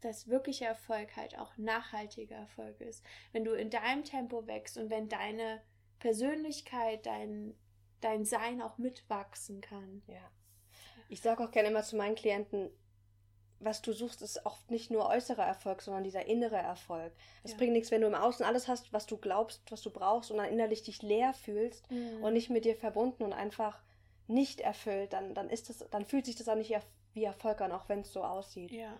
das 0.00 0.28
wirkliche 0.28 0.64
Erfolg 0.64 1.16
halt 1.16 1.38
auch 1.38 1.56
nachhaltiger 1.56 2.36
Erfolg 2.36 2.80
ist. 2.80 3.04
Wenn 3.32 3.44
du 3.44 3.52
in 3.52 3.70
deinem 3.70 4.04
Tempo 4.04 4.46
wächst 4.46 4.76
und 4.76 4.90
wenn 4.90 5.08
deine 5.08 5.62
Persönlichkeit, 5.98 7.06
dein, 7.06 7.54
dein 8.00 8.24
Sein 8.24 8.62
auch 8.62 8.78
mitwachsen 8.78 9.60
kann. 9.60 10.02
Ja. 10.06 10.30
Ich 11.08 11.20
sage 11.20 11.44
auch 11.44 11.50
gerne 11.50 11.68
immer 11.70 11.82
zu 11.82 11.96
meinen 11.96 12.14
Klienten, 12.14 12.70
was 13.58 13.80
du 13.80 13.92
suchst, 13.92 14.20
ist 14.22 14.44
oft 14.44 14.70
nicht 14.70 14.90
nur 14.90 15.08
äußerer 15.08 15.44
Erfolg, 15.44 15.80
sondern 15.80 16.04
dieser 16.04 16.26
innere 16.26 16.56
Erfolg. 16.56 17.12
Es 17.42 17.52
ja. 17.52 17.56
bringt 17.56 17.72
nichts, 17.72 17.90
wenn 17.90 18.02
du 18.02 18.06
im 18.06 18.14
Außen 18.14 18.44
alles 18.44 18.68
hast, 18.68 18.92
was 18.92 19.06
du 19.06 19.16
glaubst, 19.16 19.62
was 19.70 19.80
du 19.80 19.90
brauchst 19.90 20.30
und 20.30 20.36
dann 20.38 20.50
innerlich 20.50 20.82
dich 20.82 21.02
leer 21.02 21.32
fühlst 21.32 21.90
mhm. 21.90 22.22
und 22.22 22.34
nicht 22.34 22.50
mit 22.50 22.64
dir 22.64 22.76
verbunden 22.76 23.22
und 23.22 23.32
einfach 23.32 23.82
nicht 24.26 24.60
erfüllt, 24.60 25.12
dann, 25.12 25.34
dann 25.34 25.48
ist 25.48 25.70
das, 25.70 25.84
dann 25.90 26.04
fühlt 26.04 26.26
sich 26.26 26.36
das 26.36 26.48
auch 26.48 26.56
nicht 26.56 26.74
wie 27.14 27.24
Erfolg 27.24 27.60
an, 27.60 27.72
auch 27.72 27.88
wenn 27.88 28.00
es 28.00 28.12
so 28.12 28.22
aussieht. 28.22 28.72
Ja. 28.72 28.94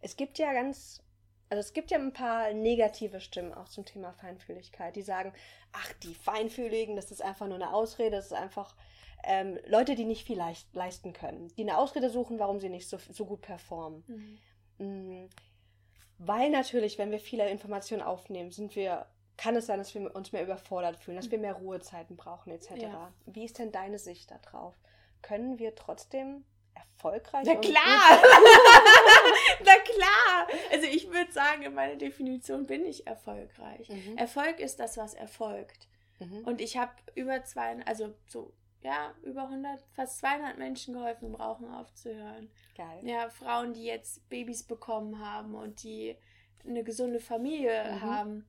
Es 0.00 0.16
gibt 0.16 0.38
ja 0.38 0.52
ganz, 0.52 1.02
also 1.48 1.60
es 1.60 1.72
gibt 1.72 1.90
ja 1.90 1.98
ein 1.98 2.12
paar 2.12 2.52
negative 2.52 3.20
Stimmen 3.20 3.52
auch 3.52 3.68
zum 3.68 3.84
Thema 3.84 4.12
Feinfühligkeit, 4.12 4.96
die 4.96 5.02
sagen, 5.02 5.32
ach, 5.72 5.92
die 6.02 6.14
Feinfühligen, 6.14 6.96
das 6.96 7.10
ist 7.10 7.22
einfach 7.22 7.46
nur 7.46 7.56
eine 7.56 7.72
Ausrede, 7.72 8.16
das 8.16 8.26
ist 8.26 8.32
einfach 8.32 8.74
ähm, 9.24 9.58
Leute, 9.66 9.94
die 9.94 10.04
nicht 10.04 10.26
viel 10.26 10.36
leist 10.36 10.68
leisten 10.74 11.12
können, 11.12 11.48
die 11.56 11.62
eine 11.62 11.78
Ausrede 11.78 12.10
suchen, 12.10 12.38
warum 12.38 12.60
sie 12.60 12.68
nicht 12.68 12.88
so, 12.88 12.98
so 12.98 13.24
gut 13.26 13.40
performen. 13.42 14.04
Mhm. 14.06 14.38
Mhm. 14.86 15.30
Weil 16.18 16.50
natürlich, 16.50 16.98
wenn 16.98 17.10
wir 17.10 17.18
viele 17.18 17.48
Informationen 17.50 18.02
aufnehmen, 18.02 18.50
sind 18.50 18.74
wir, 18.74 19.06
kann 19.36 19.56
es 19.56 19.66
sein, 19.66 19.78
dass 19.78 19.94
wir 19.94 20.14
uns 20.14 20.32
mehr 20.32 20.42
überfordert 20.42 20.96
fühlen, 20.96 21.16
dass 21.16 21.30
wir 21.30 21.38
mehr 21.38 21.54
Ruhezeiten 21.54 22.16
brauchen, 22.16 22.52
etc. 22.52 22.70
Ja. 22.76 23.12
Wie 23.26 23.44
ist 23.44 23.58
denn 23.58 23.72
deine 23.72 23.98
Sicht 23.98 24.30
darauf? 24.30 24.74
Können 25.20 25.58
wir 25.58 25.74
trotzdem 25.74 26.44
erfolgreich 26.76 27.46
Na 27.46 27.54
klar! 27.56 28.22
Na 29.64 29.74
klar! 29.78 30.48
Also 30.72 30.86
ich 30.86 31.10
würde 31.10 31.32
sagen, 31.32 31.62
in 31.62 31.74
meiner 31.74 31.96
Definition 31.96 32.66
bin 32.66 32.84
ich 32.84 33.06
erfolgreich. 33.06 33.88
Mhm. 33.88 34.16
Erfolg 34.16 34.60
ist 34.60 34.78
das, 34.78 34.96
was 34.96 35.14
erfolgt. 35.14 35.88
Mhm. 36.18 36.44
Und 36.44 36.60
ich 36.60 36.76
habe 36.76 36.92
über 37.14 37.42
zwei, 37.44 37.76
also 37.84 38.14
so 38.28 38.52
ja, 38.82 39.12
über 39.22 39.42
100, 39.42 39.82
fast 39.94 40.18
200 40.18 40.58
Menschen 40.58 40.94
geholfen, 40.94 41.26
um 41.26 41.34
Rauchen 41.34 41.68
aufzuhören. 41.68 42.48
Geil. 42.76 43.00
Ja, 43.02 43.28
Frauen, 43.30 43.72
die 43.72 43.84
jetzt 43.84 44.28
Babys 44.28 44.62
bekommen 44.62 45.18
haben 45.18 45.54
und 45.54 45.82
die 45.82 46.16
eine 46.64 46.84
gesunde 46.84 47.20
Familie 47.20 47.84
mhm. 47.84 48.00
haben. 48.00 48.48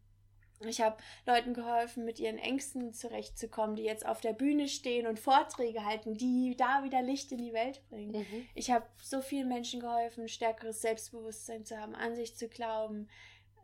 Ich 0.65 0.81
habe 0.81 0.97
Leuten 1.25 1.53
geholfen, 1.53 2.03
mit 2.03 2.19
ihren 2.19 2.37
Ängsten 2.37 2.93
zurechtzukommen, 2.93 3.75
die 3.75 3.83
jetzt 3.83 4.05
auf 4.05 4.21
der 4.21 4.33
Bühne 4.33 4.67
stehen 4.67 5.05
und 5.05 5.19
Vorträge 5.19 5.85
halten, 5.85 6.15
die 6.15 6.55
da 6.57 6.83
wieder 6.83 7.01
Licht 7.01 7.31
in 7.31 7.37
die 7.37 7.53
Welt 7.53 7.81
bringen. 7.89 8.11
Mhm. 8.11 8.47
Ich 8.55 8.71
habe 8.71 8.85
so 9.01 9.21
vielen 9.21 9.47
Menschen 9.47 9.79
geholfen, 9.79 10.27
stärkeres 10.27 10.81
Selbstbewusstsein 10.81 11.65
zu 11.65 11.77
haben, 11.77 11.95
an 11.95 12.15
sich 12.15 12.35
zu 12.35 12.47
glauben, 12.47 13.07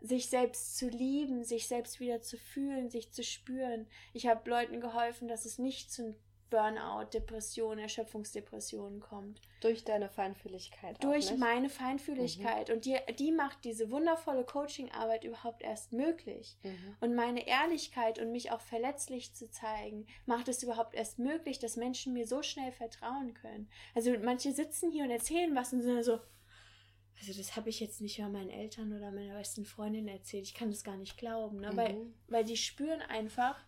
sich 0.01 0.29
selbst 0.29 0.77
zu 0.77 0.89
lieben, 0.89 1.43
sich 1.43 1.67
selbst 1.67 1.99
wieder 1.99 2.21
zu 2.21 2.37
fühlen, 2.37 2.89
sich 2.89 3.11
zu 3.11 3.23
spüren. 3.23 3.87
Ich 4.11 4.27
habe 4.27 4.49
Leuten 4.49 4.81
geholfen, 4.81 5.27
dass 5.27 5.45
es 5.45 5.57
nicht 5.57 5.91
zu 5.91 6.15
Burnout, 6.53 7.09
Depression, 7.11 7.79
Erschöpfungsdepression 7.79 8.99
kommt. 8.99 9.41
Durch 9.59 9.83
deine 9.83 10.07
Feinfühligkeit. 10.07 11.03
Durch 11.03 11.35
meine 11.35 11.67
Feinfühligkeit. 11.67 12.69
Mhm. 12.69 12.75
Und 12.75 12.85
die, 12.85 12.95
die 13.17 13.31
macht 13.31 13.65
diese 13.65 13.89
wundervolle 13.89 14.43
Coachingarbeit 14.43 15.23
überhaupt 15.23 15.63
erst 15.63 15.93
möglich. 15.93 16.55
Mhm. 16.61 16.95
Und 16.99 17.15
meine 17.15 17.47
Ehrlichkeit 17.47 18.19
und 18.19 18.31
mich 18.31 18.51
auch 18.51 18.61
verletzlich 18.61 19.33
zu 19.33 19.49
zeigen, 19.49 20.05
macht 20.27 20.47
es 20.47 20.61
überhaupt 20.61 20.93
erst 20.93 21.17
möglich, 21.17 21.57
dass 21.57 21.75
Menschen 21.75 22.13
mir 22.13 22.27
so 22.27 22.43
schnell 22.43 22.71
vertrauen 22.71 23.33
können. 23.33 23.67
Also 23.95 24.13
manche 24.21 24.51
sitzen 24.51 24.91
hier 24.91 25.05
und 25.05 25.11
erzählen 25.11 25.55
was 25.55 25.73
und 25.73 25.81
sind 25.81 26.03
so, 26.03 26.19
also 27.19 27.33
das 27.35 27.55
habe 27.55 27.69
ich 27.69 27.79
jetzt 27.79 27.99
nicht 27.99 28.19
mal 28.19 28.29
meinen 28.29 28.51
Eltern 28.51 28.95
oder 28.95 29.09
meiner 29.09 29.39
besten 29.39 29.65
Freundin 29.65 30.07
erzählt. 30.07 30.45
Ich 30.45 30.53
kann 30.53 30.69
das 30.69 30.83
gar 30.83 30.97
nicht 30.97 31.17
glauben, 31.17 31.61
ne? 31.61 31.71
Mhm. 31.71 31.77
weil, 31.77 31.97
weil 32.27 32.43
die 32.43 32.57
spüren 32.57 33.01
einfach, 33.01 33.59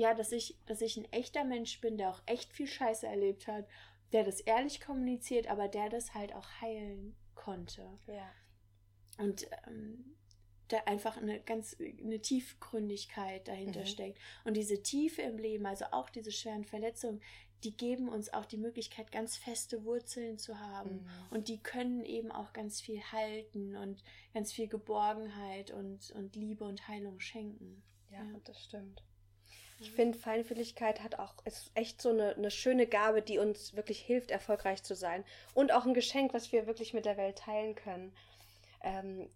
ja, 0.00 0.14
dass 0.14 0.32
ich, 0.32 0.56
dass 0.64 0.80
ich 0.80 0.96
ein 0.96 1.12
echter 1.12 1.44
Mensch 1.44 1.78
bin, 1.82 1.98
der 1.98 2.08
auch 2.08 2.22
echt 2.24 2.54
viel 2.54 2.66
Scheiße 2.66 3.06
erlebt 3.06 3.46
hat, 3.46 3.66
der 4.12 4.24
das 4.24 4.40
ehrlich 4.40 4.80
kommuniziert, 4.80 5.46
aber 5.48 5.68
der 5.68 5.90
das 5.90 6.14
halt 6.14 6.34
auch 6.34 6.48
heilen 6.62 7.14
konnte. 7.34 7.86
Ja. 8.06 8.32
Und 9.18 9.46
ähm, 9.66 10.16
da 10.68 10.78
einfach 10.86 11.18
eine 11.18 11.40
ganz 11.40 11.76
eine 11.78 12.18
Tiefgründigkeit 12.18 13.46
dahinter 13.46 13.80
mhm. 13.80 13.86
steckt. 13.86 14.18
Und 14.44 14.56
diese 14.56 14.82
Tiefe 14.82 15.20
im 15.20 15.36
Leben, 15.36 15.66
also 15.66 15.84
auch 15.92 16.08
diese 16.08 16.32
schweren 16.32 16.64
Verletzungen, 16.64 17.20
die 17.62 17.76
geben 17.76 18.08
uns 18.08 18.32
auch 18.32 18.46
die 18.46 18.56
Möglichkeit, 18.56 19.12
ganz 19.12 19.36
feste 19.36 19.84
Wurzeln 19.84 20.38
zu 20.38 20.58
haben. 20.58 21.02
Mhm. 21.02 21.08
Und 21.28 21.48
die 21.48 21.58
können 21.62 22.06
eben 22.06 22.32
auch 22.32 22.54
ganz 22.54 22.80
viel 22.80 23.02
halten 23.12 23.76
und 23.76 24.02
ganz 24.32 24.50
viel 24.50 24.66
Geborgenheit 24.66 25.70
und, 25.72 26.10
und 26.12 26.36
Liebe 26.36 26.64
und 26.64 26.88
Heilung 26.88 27.20
schenken. 27.20 27.82
Ja, 28.10 28.24
ja. 28.24 28.40
das 28.44 28.64
stimmt. 28.64 29.02
Ich 29.80 29.92
finde, 29.92 30.18
Feinfühligkeit 30.18 31.02
hat 31.02 31.18
auch, 31.18 31.34
ist 31.46 31.70
echt 31.74 32.02
so 32.02 32.10
eine, 32.10 32.34
eine 32.36 32.50
schöne 32.50 32.86
Gabe, 32.86 33.22
die 33.22 33.38
uns 33.38 33.74
wirklich 33.74 33.98
hilft, 34.00 34.30
erfolgreich 34.30 34.82
zu 34.82 34.94
sein. 34.94 35.24
Und 35.54 35.72
auch 35.72 35.86
ein 35.86 35.94
Geschenk, 35.94 36.34
was 36.34 36.52
wir 36.52 36.66
wirklich 36.66 36.92
mit 36.92 37.06
der 37.06 37.16
Welt 37.16 37.38
teilen 37.38 37.74
können. 37.74 38.12
Ähm, 38.82 39.28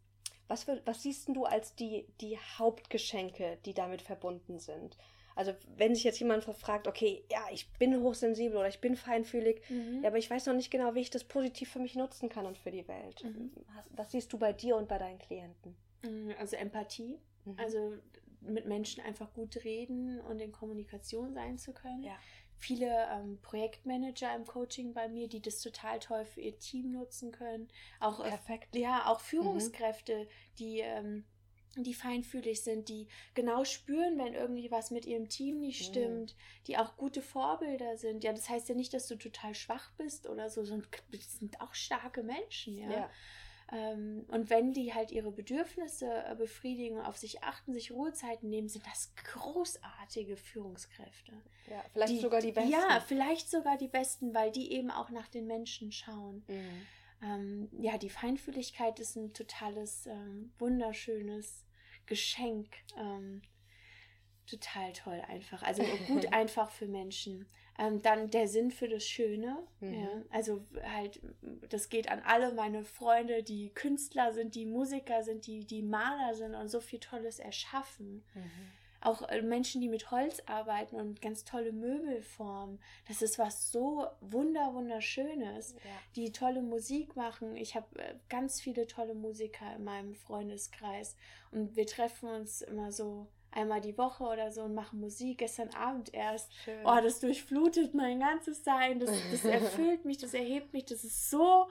was, 0.46 0.66
was 0.68 1.02
siehst 1.02 1.28
du 1.28 1.44
als 1.44 1.74
die, 1.74 2.06
die 2.20 2.38
Hauptgeschenke, 2.58 3.58
die 3.64 3.72
damit 3.72 4.02
verbunden 4.02 4.58
sind? 4.58 4.98
Also, 5.36 5.52
wenn 5.76 5.94
sich 5.94 6.04
jetzt 6.04 6.20
jemand 6.20 6.44
fragt, 6.44 6.86
okay, 6.86 7.24
ja, 7.30 7.44
ich 7.50 7.68
bin 7.72 8.00
hochsensibel 8.00 8.56
oder 8.56 8.68
ich 8.68 8.80
bin 8.80 8.94
feinfühlig, 8.94 9.62
mhm. 9.68 10.02
ja, 10.02 10.08
aber 10.08 10.18
ich 10.18 10.30
weiß 10.30 10.46
noch 10.46 10.54
nicht 10.54 10.70
genau, 10.70 10.94
wie 10.94 11.00
ich 11.00 11.10
das 11.10 11.24
positiv 11.24 11.72
für 11.72 11.80
mich 11.80 11.96
nutzen 11.96 12.28
kann 12.28 12.46
und 12.46 12.56
für 12.56 12.70
die 12.70 12.86
Welt. 12.86 13.24
Mhm. 13.24 13.50
Was 13.96 14.12
siehst 14.12 14.32
du 14.32 14.38
bei 14.38 14.52
dir 14.52 14.76
und 14.76 14.88
bei 14.88 14.98
deinen 14.98 15.18
Klienten? 15.18 15.74
Mhm, 16.02 16.34
also 16.38 16.54
Empathie. 16.54 17.18
Mhm. 17.44 17.56
Also 17.58 17.94
mit 18.46 18.66
Menschen 18.66 19.02
einfach 19.02 19.32
gut 19.32 19.64
reden 19.64 20.20
und 20.20 20.40
in 20.40 20.52
Kommunikation 20.52 21.34
sein 21.34 21.58
zu 21.58 21.72
können. 21.72 22.02
Ja. 22.02 22.16
Viele 22.56 23.08
ähm, 23.12 23.40
Projektmanager 23.42 24.34
im 24.34 24.46
Coaching 24.46 24.94
bei 24.94 25.08
mir, 25.08 25.28
die 25.28 25.42
das 25.42 25.60
total 25.60 25.98
toll 25.98 26.24
für 26.24 26.40
ihr 26.40 26.58
Team 26.58 26.92
nutzen 26.92 27.32
können. 27.32 27.68
Auch, 28.00 28.20
äh, 28.20 28.28
Perfekt. 28.28 28.74
Ja, 28.76 29.06
auch 29.06 29.20
Führungskräfte, 29.20 30.24
mhm. 30.24 30.28
die 30.58 30.80
ähm, 30.80 31.24
die 31.76 31.94
feinfühlig 31.94 32.62
sind, 32.62 32.88
die 32.88 33.08
genau 33.34 33.64
spüren, 33.64 34.18
wenn 34.18 34.34
irgendwie 34.34 34.70
was 34.70 34.90
mit 34.90 35.06
ihrem 35.06 35.28
Team 35.28 35.58
nicht 35.60 35.80
mhm. 35.80 35.84
stimmt, 35.84 36.34
mhm. 36.34 36.64
die 36.66 36.78
auch 36.78 36.96
gute 36.96 37.22
Vorbilder 37.22 37.96
sind. 37.96 38.22
Ja, 38.24 38.32
das 38.32 38.48
heißt 38.48 38.68
ja 38.68 38.74
nicht, 38.74 38.94
dass 38.94 39.08
du 39.08 39.16
total 39.16 39.54
schwach 39.54 39.90
bist 39.96 40.28
oder 40.28 40.50
so, 40.50 40.64
sondern 40.64 40.88
das 41.10 41.38
sind 41.38 41.60
auch 41.60 41.74
starke 41.74 42.22
Menschen, 42.22 42.78
ja. 42.78 42.90
ja. 42.90 43.10
Ähm, 43.72 44.24
und 44.28 44.50
wenn 44.50 44.72
die 44.72 44.92
halt 44.92 45.10
ihre 45.10 45.32
Bedürfnisse 45.32 46.06
äh, 46.06 46.34
befriedigen 46.34 46.98
und 46.98 47.04
auf 47.04 47.16
sich 47.16 47.42
achten, 47.42 47.72
sich 47.72 47.92
Ruhezeiten 47.92 48.48
nehmen, 48.48 48.68
sind 48.68 48.86
das 48.86 49.14
großartige 49.32 50.36
Führungskräfte. 50.36 51.32
Ja, 51.70 51.82
vielleicht 51.92 52.12
die, 52.12 52.20
sogar 52.20 52.40
die 52.40 52.52
besten. 52.52 52.70
Ja, 52.70 53.00
vielleicht 53.00 53.50
sogar 53.50 53.78
die 53.78 53.88
besten, 53.88 54.34
weil 54.34 54.50
die 54.50 54.72
eben 54.72 54.90
auch 54.90 55.10
nach 55.10 55.28
den 55.28 55.46
Menschen 55.46 55.92
schauen. 55.92 56.44
Mhm. 56.46 56.86
Ähm, 57.22 57.68
ja, 57.78 57.96
die 57.96 58.10
Feinfühligkeit 58.10 59.00
ist 59.00 59.16
ein 59.16 59.32
totales, 59.32 60.06
ähm, 60.06 60.52
wunderschönes 60.58 61.64
Geschenk. 62.06 62.68
Ähm, 62.98 63.40
total 64.46 64.92
toll 64.92 65.22
einfach. 65.28 65.62
Also 65.62 65.82
gut 66.06 66.26
einfach 66.32 66.70
für 66.70 66.86
Menschen. 66.86 67.46
Ähm, 67.78 68.02
dann 68.02 68.30
der 68.30 68.46
Sinn 68.46 68.70
für 68.70 68.88
das 68.88 69.04
Schöne. 69.04 69.58
Mhm. 69.80 69.94
Ja. 69.94 70.08
Also 70.30 70.64
halt, 70.84 71.20
das 71.68 71.88
geht 71.88 72.08
an 72.08 72.22
alle 72.24 72.52
meine 72.52 72.84
Freunde, 72.84 73.42
die 73.42 73.70
Künstler 73.70 74.32
sind, 74.32 74.54
die 74.54 74.66
Musiker 74.66 75.24
sind, 75.24 75.46
die, 75.46 75.64
die 75.64 75.82
Maler 75.82 76.34
sind 76.34 76.54
und 76.54 76.68
so 76.68 76.80
viel 76.80 77.00
Tolles 77.00 77.38
erschaffen. 77.40 78.24
Mhm. 78.34 78.50
Auch 79.00 79.28
äh, 79.28 79.42
Menschen, 79.42 79.82
die 79.82 79.88
mit 79.88 80.10
Holz 80.10 80.42
arbeiten 80.46 80.96
und 80.96 81.20
ganz 81.20 81.44
tolle 81.44 81.72
Möbel 81.72 82.22
formen. 82.22 82.80
Das 83.06 83.20
ist 83.20 83.38
was 83.38 83.70
so 83.70 84.06
wunder, 84.20 84.72
wunderschönes. 84.72 85.74
Ja. 85.74 85.90
Die 86.16 86.32
tolle 86.32 86.62
Musik 86.62 87.14
machen. 87.14 87.54
Ich 87.56 87.74
habe 87.74 87.98
äh, 87.98 88.14
ganz 88.30 88.60
viele 88.60 88.86
tolle 88.86 89.14
Musiker 89.14 89.74
in 89.76 89.84
meinem 89.84 90.14
Freundeskreis. 90.14 91.16
Und 91.50 91.76
wir 91.76 91.86
treffen 91.86 92.30
uns 92.30 92.62
immer 92.62 92.92
so 92.92 93.26
einmal 93.54 93.80
die 93.80 93.96
Woche 93.96 94.24
oder 94.24 94.50
so 94.50 94.62
und 94.62 94.74
machen 94.74 95.00
Musik. 95.00 95.38
Gestern 95.38 95.70
Abend 95.74 96.12
erst. 96.12 96.52
Schön. 96.64 96.84
Oh, 96.84 96.98
das 97.02 97.20
durchflutet 97.20 97.94
mein 97.94 98.20
ganzes 98.20 98.64
Sein. 98.64 99.00
Das, 99.00 99.10
das 99.30 99.44
erfüllt 99.44 100.04
mich, 100.04 100.18
das 100.18 100.34
erhebt 100.34 100.72
mich. 100.72 100.84
Das 100.86 101.04
ist 101.04 101.30
so, 101.30 101.68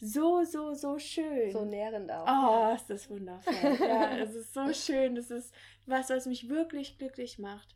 so, 0.00 0.44
so, 0.44 0.74
so 0.74 0.98
schön. 0.98 1.52
So 1.52 1.64
nährend 1.64 2.10
auch. 2.10 2.26
Oh, 2.26 2.74
ist 2.74 2.88
das 2.90 3.08
wundervoll. 3.08 3.54
ja, 3.80 4.16
es 4.18 4.34
ist 4.34 4.54
so 4.54 4.72
schön. 4.72 5.14
Das 5.14 5.30
ist 5.30 5.54
was, 5.86 6.10
was 6.10 6.26
mich 6.26 6.48
wirklich 6.48 6.98
glücklich 6.98 7.38
macht. 7.38 7.74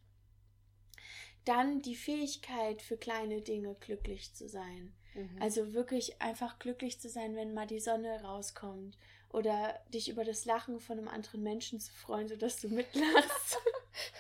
Dann 1.44 1.80
die 1.82 1.96
Fähigkeit 1.96 2.82
für 2.82 2.96
kleine 2.96 3.40
Dinge 3.40 3.74
glücklich 3.80 4.34
zu 4.34 4.48
sein. 4.48 4.92
Mhm. 5.14 5.38
Also 5.40 5.72
wirklich 5.72 6.20
einfach 6.20 6.58
glücklich 6.58 7.00
zu 7.00 7.08
sein, 7.08 7.34
wenn 7.34 7.54
mal 7.54 7.66
die 7.66 7.80
Sonne 7.80 8.22
rauskommt 8.22 8.96
oder 9.32 9.78
dich 9.92 10.08
über 10.08 10.24
das 10.24 10.44
Lachen 10.44 10.80
von 10.80 10.98
einem 10.98 11.08
anderen 11.08 11.42
Menschen 11.42 11.80
zu 11.80 11.92
freuen, 11.92 12.28
sodass 12.28 12.60
du 12.60 12.68
mitlachst. 12.68 13.58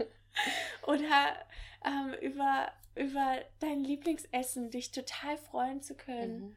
oder 0.88 1.46
ähm, 1.86 2.14
über, 2.22 2.72
über 2.96 3.40
dein 3.60 3.84
Lieblingsessen 3.84 4.72
dich 4.72 4.92
total 4.92 5.38
freuen 5.38 5.82
zu 5.82 5.96
können. 5.96 6.40
Mhm. 6.40 6.56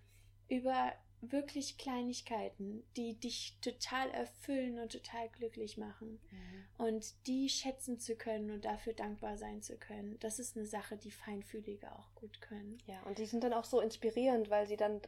Über 0.49 0.93
wirklich 1.23 1.79
Kleinigkeiten, 1.79 2.83
die 2.97 3.15
dich 3.15 3.57
total 3.61 4.11
erfüllen 4.11 4.81
und 4.81 4.91
total 4.91 5.29
glücklich 5.29 5.79
machen. 5.79 6.21
Mhm. 6.31 6.85
Und 6.85 7.27
die 7.27 7.49
schätzen 7.49 8.01
zu 8.01 8.17
können 8.17 8.51
und 8.51 8.65
dafür 8.65 8.93
dankbar 8.93 9.39
sein 9.39 9.63
zu 9.63 9.77
können. 9.77 10.19
Das 10.19 10.41
ist 10.41 10.57
eine 10.57 10.67
Sache, 10.67 10.97
die 10.97 11.13
Feinfühlige 11.13 11.93
auch 11.93 12.13
gut 12.17 12.41
können. 12.41 12.79
Ja, 12.87 13.01
und 13.05 13.19
die 13.19 13.27
sind 13.27 13.45
dann 13.45 13.53
auch 13.53 13.65
so 13.65 13.81
inspirierend, 13.81 14.51
weil 14.51 14.67
sie 14.67 14.77
dann 14.77 15.01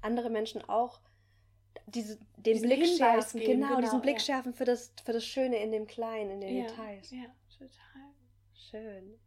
andere 0.00 0.30
Menschen 0.30 0.62
auch 0.62 1.00
diese, 1.86 2.16
den 2.36 2.54
diesen 2.54 2.68
Blick 2.68 2.80
Hinweis 2.80 2.98
schärfen, 2.98 3.40
geben, 3.40 3.52
genau, 3.52 3.68
genau, 3.68 3.80
diesen 3.80 4.00
Blick 4.00 4.16
ja. 4.16 4.20
schärfen 4.20 4.54
für 4.54 4.64
das, 4.64 4.92
für 5.04 5.12
das 5.12 5.24
Schöne 5.24 5.56
in 5.56 5.72
dem 5.72 5.86
Kleinen, 5.86 6.30
in 6.32 6.40
den 6.40 6.56
ja, 6.56 6.66
Details. 6.66 7.10
Ja, 7.10 7.24
total. 7.58 8.12
Schön. 8.54 9.18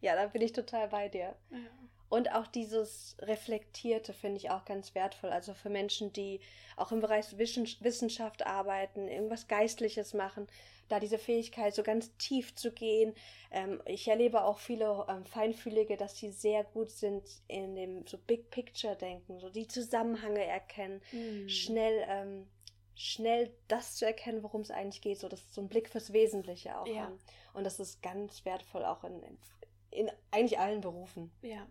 Ja, 0.00 0.16
da 0.16 0.26
bin 0.26 0.42
ich 0.42 0.52
total 0.52 0.88
bei 0.88 1.08
dir. 1.08 1.34
Ja. 1.50 1.58
Und 2.08 2.32
auch 2.32 2.46
dieses 2.46 3.16
Reflektierte 3.20 4.12
finde 4.12 4.38
ich 4.38 4.50
auch 4.50 4.64
ganz 4.64 4.94
wertvoll. 4.94 5.30
Also 5.30 5.54
für 5.54 5.70
Menschen, 5.70 6.12
die 6.12 6.40
auch 6.76 6.92
im 6.92 7.00
Bereich 7.00 7.36
Wissenschaft 7.38 8.46
arbeiten, 8.46 9.08
irgendwas 9.08 9.48
Geistliches 9.48 10.14
machen, 10.14 10.46
da 10.88 11.00
diese 11.00 11.18
Fähigkeit, 11.18 11.74
so 11.74 11.82
ganz 11.82 12.14
tief 12.16 12.54
zu 12.54 12.70
gehen. 12.72 13.14
Ähm, 13.50 13.80
ich 13.86 14.08
erlebe 14.08 14.44
auch 14.44 14.58
viele 14.58 15.06
ähm, 15.08 15.24
Feinfühlige, 15.24 15.96
dass 15.96 16.18
sie 16.18 16.30
sehr 16.30 16.64
gut 16.64 16.90
sind 16.90 17.22
in 17.48 17.74
dem 17.74 18.06
so 18.06 18.18
Big 18.18 18.50
Picture 18.50 18.96
denken, 18.96 19.38
so 19.40 19.48
die 19.48 19.66
Zusammenhänge 19.66 20.44
erkennen, 20.44 21.00
mhm. 21.12 21.48
schnell, 21.48 22.04
ähm, 22.08 22.46
schnell 22.94 23.52
das 23.68 23.96
zu 23.96 24.04
erkennen, 24.04 24.42
worum 24.42 24.60
es 24.60 24.70
eigentlich 24.70 25.00
geht, 25.00 25.18
so 25.18 25.28
dass 25.28 25.54
so 25.54 25.62
ein 25.62 25.68
Blick 25.68 25.88
fürs 25.88 26.12
Wesentliche 26.12 26.78
auch 26.78 26.86
ja. 26.86 27.04
haben. 27.04 27.18
Und 27.54 27.64
das 27.64 27.80
ist 27.80 28.02
ganz 28.02 28.44
wertvoll 28.44 28.84
auch 28.84 29.04
in, 29.04 29.22
in, 29.22 29.38
in 29.90 30.10
eigentlich 30.30 30.58
allen 30.58 30.80
Berufen. 30.80 31.32
Ja. 31.42 31.66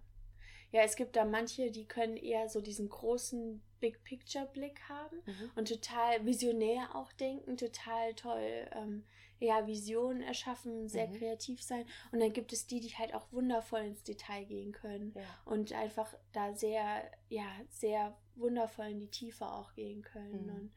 Ja, 0.74 0.82
es 0.82 0.96
gibt 0.96 1.15
da 1.15 1.24
manche, 1.24 1.70
die 1.70 1.86
können 1.86 2.18
eher 2.18 2.50
so 2.50 2.60
diesen 2.60 2.89
großen 2.89 3.62
Big 3.80 4.03
Picture 4.03 4.48
Blick 4.48 4.82
haben 4.89 5.18
mhm. 5.25 5.51
und 5.56 5.68
total 5.68 6.25
visionär 6.25 6.96
auch 6.96 7.12
denken, 7.13 7.58
total 7.58 8.15
toll, 8.15 8.68
ähm, 8.72 9.03
ja, 9.39 9.68
Visionen 9.68 10.24
erschaffen, 10.24 10.88
sehr 10.89 11.08
mhm. 11.10 11.13
kreativ 11.13 11.62
sein. 11.62 11.86
Und 12.12 12.22
dann 12.22 12.34
gibt 12.34 12.53
es 12.53 12.65
die, 12.65 12.80
die 12.80 12.89
halt 12.89 13.13
auch 13.13 13.32
wundervoll 13.32 13.82
ins 13.82 14.01
Detail 14.01 14.46
gehen 14.46 14.72
können 14.72 15.13
ja. 15.15 15.22
und 15.46 15.74
einfach 15.74 16.12
da 16.32 16.56
sehr, 16.56 17.03
ja, 17.30 17.46
sehr 17.70 18.18
wundervoll 18.36 18.88
in 18.88 19.00
die 19.00 19.12
Tiefe 19.12 19.46
auch 19.46 19.75
gehen 19.75 20.01
können. 20.01 20.48
Mhm. 20.48 20.56
Und 20.56 20.72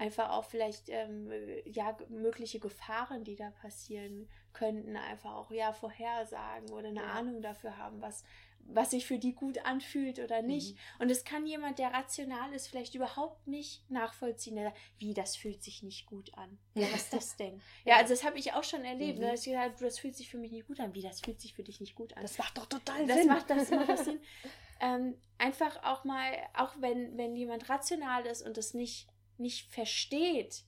einfach 0.00 0.30
auch 0.30 0.44
vielleicht 0.44 0.88
ähm, 0.88 1.30
ja 1.66 1.96
mögliche 2.08 2.58
Gefahren, 2.58 3.22
die 3.24 3.36
da 3.36 3.50
passieren 3.50 4.28
könnten, 4.52 4.96
einfach 4.96 5.34
auch 5.34 5.50
ja 5.50 5.72
vorhersagen 5.72 6.70
oder 6.70 6.88
eine 6.88 7.00
ja. 7.00 7.12
Ahnung 7.12 7.42
dafür 7.42 7.76
haben, 7.76 8.00
was 8.00 8.24
was 8.66 8.90
sich 8.90 9.06
für 9.06 9.18
die 9.18 9.34
gut 9.34 9.64
anfühlt 9.64 10.18
oder 10.18 10.42
nicht. 10.42 10.74
Mhm. 10.74 11.02
Und 11.02 11.10
es 11.10 11.24
kann 11.24 11.46
jemand, 11.46 11.78
der 11.78 11.92
rational 11.92 12.52
ist, 12.52 12.68
vielleicht 12.68 12.94
überhaupt 12.94 13.46
nicht 13.46 13.88
nachvollziehen. 13.90 14.56
Sagt, 14.56 14.76
wie, 14.98 15.14
das 15.14 15.36
fühlt 15.36 15.62
sich 15.62 15.82
nicht 15.82 16.06
gut 16.06 16.32
an. 16.34 16.58
Ja, 16.74 16.86
was 16.92 17.02
ist 17.02 17.12
das 17.12 17.36
denn? 17.36 17.60
ja, 17.84 17.96
also 17.96 18.14
das 18.14 18.24
habe 18.24 18.38
ich 18.38 18.52
auch 18.52 18.64
schon 18.64 18.84
erlebt. 18.84 19.18
Mhm. 19.18 19.24
Ne? 19.24 19.30
Dass 19.32 19.40
ich 19.40 19.52
gesagt, 19.52 19.80
das 19.80 19.98
fühlt 19.98 20.16
sich 20.16 20.30
für 20.30 20.38
mich 20.38 20.52
nicht 20.52 20.66
gut 20.66 20.80
an. 20.80 20.94
Wie, 20.94 21.02
das 21.02 21.20
fühlt 21.20 21.40
sich 21.40 21.54
für 21.54 21.62
dich 21.62 21.80
nicht 21.80 21.94
gut 21.94 22.16
an? 22.16 22.22
Das 22.22 22.38
macht 22.38 22.58
doch 22.58 22.66
total 22.66 23.06
das 23.06 23.18
Sinn. 23.18 23.26
Macht, 23.26 23.50
das 23.50 23.70
macht 23.70 23.88
das 23.88 24.04
Sinn. 24.04 24.20
Ähm, 24.82 25.20
einfach 25.36 25.82
auch 25.84 26.04
mal, 26.04 26.32
auch 26.54 26.74
wenn, 26.80 27.18
wenn 27.18 27.36
jemand 27.36 27.68
rational 27.68 28.24
ist 28.24 28.40
und 28.40 28.56
das 28.56 28.72
nicht, 28.72 29.08
nicht 29.36 29.70
versteht, 29.70 30.64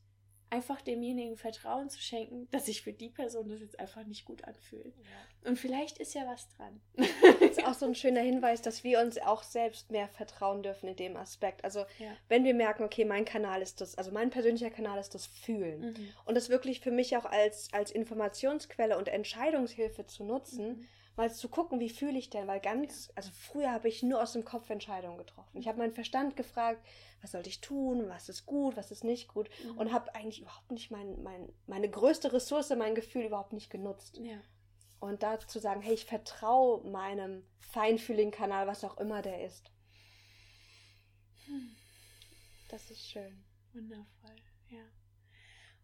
einfach 0.52 0.82
demjenigen 0.82 1.37
Vertrauen 1.37 1.88
zu 1.88 1.99
schenken, 2.00 2.47
dass 2.50 2.66
sich 2.66 2.82
für 2.82 2.92
die 2.92 3.09
Person 3.09 3.49
das 3.49 3.61
jetzt 3.61 3.80
einfach 3.80 4.04
nicht 4.04 4.26
gut 4.26 4.44
anfühlt. 4.44 4.94
Ja. 4.99 5.49
Und 5.49 5.59
vielleicht 5.59 5.99
ist 5.99 6.14
ja 6.14 6.26
was 6.26 6.47
dran. 6.50 6.80
Das 6.97 7.50
ist 7.50 7.64
auch 7.66 7.73
so 7.75 7.87
ein 7.87 7.94
schöner 7.94 8.21
Hinweis, 8.21 8.61
dass 8.61 8.85
wir 8.85 9.00
uns 9.00 9.18
auch 9.18 9.42
selbst 9.42 9.90
mehr 9.90 10.09
vertrauen 10.09 10.62
dürfen 10.62 10.88
in 10.88 10.97
dem 10.97 11.16
Aspekt. 11.16 11.64
Also 11.64 11.80
ja. 11.99 12.14
wenn 12.28 12.44
wir 12.44 12.54
merken, 12.54 12.85
okay, 12.85 13.06
mein 13.06 13.25
Kanal 13.25 13.62
ist 13.62 13.80
das, 13.80 13.97
also 13.97 14.12
mein 14.12 14.28
persönlicher 14.28 14.71
Kanal 14.71 15.00
ist 15.00 15.14
das 15.14 15.26
Fühlen. 15.26 15.80
Mhm. 15.80 16.09
Und 16.26 16.37
das 16.37 16.50
wirklich 16.50 16.80
für 16.80 16.90
mich 16.90 17.16
auch 17.16 17.25
als, 17.25 17.73
als 17.73 17.90
Informationsquelle 17.90 18.99
und 18.99 19.09
Entscheidungshilfe 19.09 20.06
zu 20.06 20.23
nutzen. 20.23 20.68
Mhm 20.68 20.88
mal 21.16 21.33
zu 21.33 21.49
gucken, 21.49 21.81
wie 21.81 21.90
fühle 21.90 22.19
ich 22.19 22.31
denn, 22.31 22.47
weil 22.47 22.61
ganz, 22.61 23.12
also 23.14 23.31
früher 23.33 23.71
habe 23.71 23.88
ich 23.88 24.02
nur 24.02 24.23
aus 24.23 24.33
dem 24.33 24.45
Kopf 24.45 24.71
Entscheidungen 24.71 25.19
getroffen. 25.19 25.59
Ich 25.59 25.69
habe 25.69 25.78
meinen 25.78 25.92
Verstand 25.92 26.37
gefragt, 26.37 26.85
was 27.21 27.33
sollte 27.33 27.49
ich 27.49 27.61
tun, 27.61 28.09
was 28.09 28.28
ist 28.28 28.47
gut, 28.47 28.76
was 28.76 28.90
ist 28.90 29.04
nicht 29.04 29.28
gut 29.28 29.49
mhm. 29.64 29.78
und 29.78 29.92
habe 29.92 30.14
eigentlich 30.14 30.40
überhaupt 30.40 30.71
nicht 30.71 30.90
mein, 30.90 31.23
mein, 31.23 31.52
meine 31.66 31.90
größte 31.90 32.33
Ressource, 32.33 32.71
mein 32.71 32.95
Gefühl 32.95 33.25
überhaupt 33.25 33.52
nicht 33.52 33.71
genutzt. 33.71 34.19
Ja. 34.19 34.40
Und 35.00 35.23
da 35.23 35.38
zu 35.40 35.59
sagen, 35.59 35.83
hey, 35.83 35.95
ich 35.95 36.04
vertraue 36.04 36.88
meinem 36.88 37.45
feinfühligen 37.61 38.31
Kanal, 38.31 38.66
was 38.66 38.85
auch 38.85 38.99
immer 38.99 39.21
der 39.21 39.45
ist. 39.45 39.71
Hm. 41.47 41.76
Das 42.69 42.90
ist 42.90 43.07
schön. 43.11 43.45
Wundervoll, 43.73 44.37
ja. 44.69 44.85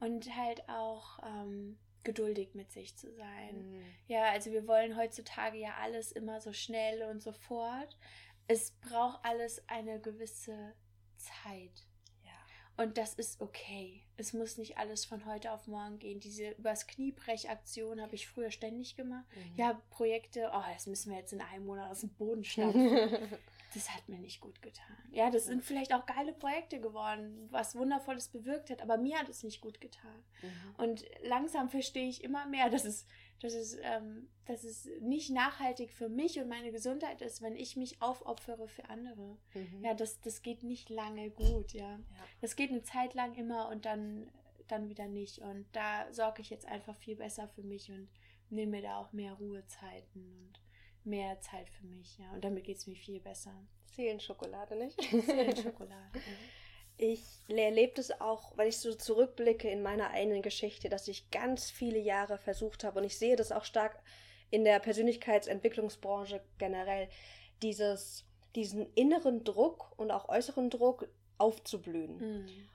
Und 0.01 0.35
halt 0.37 0.69
auch 0.69 1.19
ähm, 1.25 1.79
geduldig 2.09 2.55
mit 2.55 2.73
sich 2.73 2.97
zu 2.97 3.13
sein. 3.13 3.71
Mhm. 3.71 3.85
Ja, 4.07 4.31
also 4.31 4.51
wir 4.51 4.67
wollen 4.67 4.97
heutzutage 4.97 5.59
ja 5.59 5.75
alles 5.83 6.11
immer 6.11 6.41
so 6.41 6.55
schnell 6.55 7.03
und 7.03 7.23
sofort. 7.23 7.99
Es 8.47 8.71
braucht 8.81 9.23
alles 9.23 9.63
eine 9.69 10.01
gewisse 10.01 10.73
Zeit. 11.19 11.87
Ja. 12.25 12.83
Und 12.83 12.97
das 12.97 13.13
ist 13.13 13.43
okay. 13.43 14.05
Es 14.17 14.33
muss 14.33 14.57
nicht 14.57 14.79
alles 14.79 15.05
von 15.05 15.27
heute 15.27 15.53
auf 15.53 15.67
morgen 15.67 15.99
gehen. 15.99 16.19
Diese 16.19 16.53
übers 16.53 16.87
Kniebrechaktion 16.87 18.01
habe 18.01 18.15
ich 18.15 18.27
früher 18.27 18.51
ständig 18.51 18.97
gemacht. 18.97 19.27
Mhm. 19.37 19.57
Ja, 19.59 19.83
Projekte, 19.91 20.51
oh, 20.51 20.73
das 20.73 20.87
müssen 20.87 21.11
wir 21.11 21.19
jetzt 21.19 21.35
in 21.35 21.43
einem 21.43 21.67
Monat 21.67 21.91
aus 21.91 22.01
dem 22.01 22.15
Boden 22.15 22.43
stampfen. 22.43 22.89
das 23.75 23.91
hat 23.95 24.09
mir 24.09 24.19
nicht 24.19 24.41
gut 24.41 24.63
getan. 24.63 24.97
Ja, 25.11 25.31
das 25.31 25.47
sind 25.47 25.63
vielleicht 25.63 25.93
auch 25.93 26.07
geile 26.07 26.33
Projekte 26.33 26.81
geworden, 26.81 27.49
was 27.51 27.77
Wundervolles 27.77 28.29
bewirkt 28.29 28.71
hat, 28.71 28.83
aber 28.83 28.97
mir 28.97 29.19
hat 29.19 29.29
es 29.29 29.43
nicht 29.43 29.61
gut 29.61 29.81
getan. 29.81 30.25
Mhm. 30.43 30.75
Und 30.85 31.05
langsam 31.23 31.69
verstehe 31.69 32.09
ich 32.09 32.25
immer 32.25 32.47
mehr, 32.47 32.71
dass 32.71 32.85
es, 32.85 33.07
dass, 33.41 33.53
es, 33.53 33.77
ähm, 33.83 34.29
dass 34.47 34.65
es 34.65 34.89
nicht 35.01 35.31
nachhaltig 35.31 35.93
für 35.93 36.09
mich 36.09 36.39
und 36.39 36.49
meine 36.49 36.73
Gesundheit 36.73 37.21
ist, 37.21 37.43
wenn 37.43 37.57
ich 37.57 37.77
mich 37.77 38.01
aufopfere 38.01 38.69
für 38.69 38.89
andere. 38.89 39.37
Mhm. 39.55 39.85
Ja, 39.85 39.95
das, 39.95 40.21
das 40.21 40.43
geht 40.43 40.63
nicht 40.63 40.89
lange 40.89 41.31
gut, 41.31 41.73
ja. 41.73 41.91
ja. 41.91 42.01
Das 42.41 42.57
geht 42.57 42.71
eine 42.71 42.83
Zeit 42.83 43.15
lang 43.15 43.35
immer 43.35 43.69
und 43.69 43.85
dann 43.85 44.31
dann 44.69 44.89
wieder 44.89 45.09
nicht. 45.09 45.39
Und 45.39 45.67
da 45.73 46.13
sorge 46.13 46.43
ich 46.43 46.51
jetzt 46.51 46.67
einfach 46.67 46.97
viel 46.97 47.17
besser 47.17 47.49
für 47.49 47.63
mich 47.63 47.91
und 47.91 48.09
nehme 48.51 48.73
mir 48.73 48.83
da 48.83 48.99
auch 48.99 49.13
mehr 49.13 49.35
Ruhezeiten 49.35 50.23
und 50.23 50.61
mehr 51.09 51.41
Zeit 51.41 51.69
für 51.71 51.87
mich, 51.87 52.19
ja. 52.19 52.31
Und 52.33 52.45
damit 52.45 52.65
geht 52.65 52.77
es 52.77 52.87
mir 52.87 52.97
viel 52.97 53.21
besser. 53.21 53.53
Seelenschokolade, 53.87 54.77
nicht? 54.77 55.01
Seelenschokolade. 55.01 56.15
ja. 56.15 56.21
Ich 57.01 57.23
erlebe 57.47 57.93
das 57.95 58.21
auch, 58.21 58.59
wenn 58.59 58.67
ich 58.67 58.79
so 58.79 58.93
zurückblicke 58.93 59.71
in 59.71 59.83
meiner 59.83 60.11
eigenen 60.11 60.43
Geschichte, 60.43 60.89
dass 60.89 61.07
ich 61.07 61.31
ganz 61.31 61.71
viele 61.71 62.01
Jahre 62.01 62.39
versucht 62.39 62.83
habe 62.83 62.99
und 62.99 63.05
ich 63.05 63.17
sehe 63.17 63.37
das 63.37 63.53
auch 63.53 63.65
stark 63.65 64.03
in 64.51 64.65
der 64.65 64.81
Persönlichkeitsentwicklungsbranche 64.81 66.41
generell, 66.59 67.09
dieses, 67.63 68.25
diesen 68.57 68.93
inneren 68.95 69.45
Druck 69.45 69.93
und 69.97 70.11
auch 70.11 70.29
äußeren 70.29 70.71
Druck 70.71 71.09
aufzublühen. 71.39 72.17
Mhm. 72.17 72.69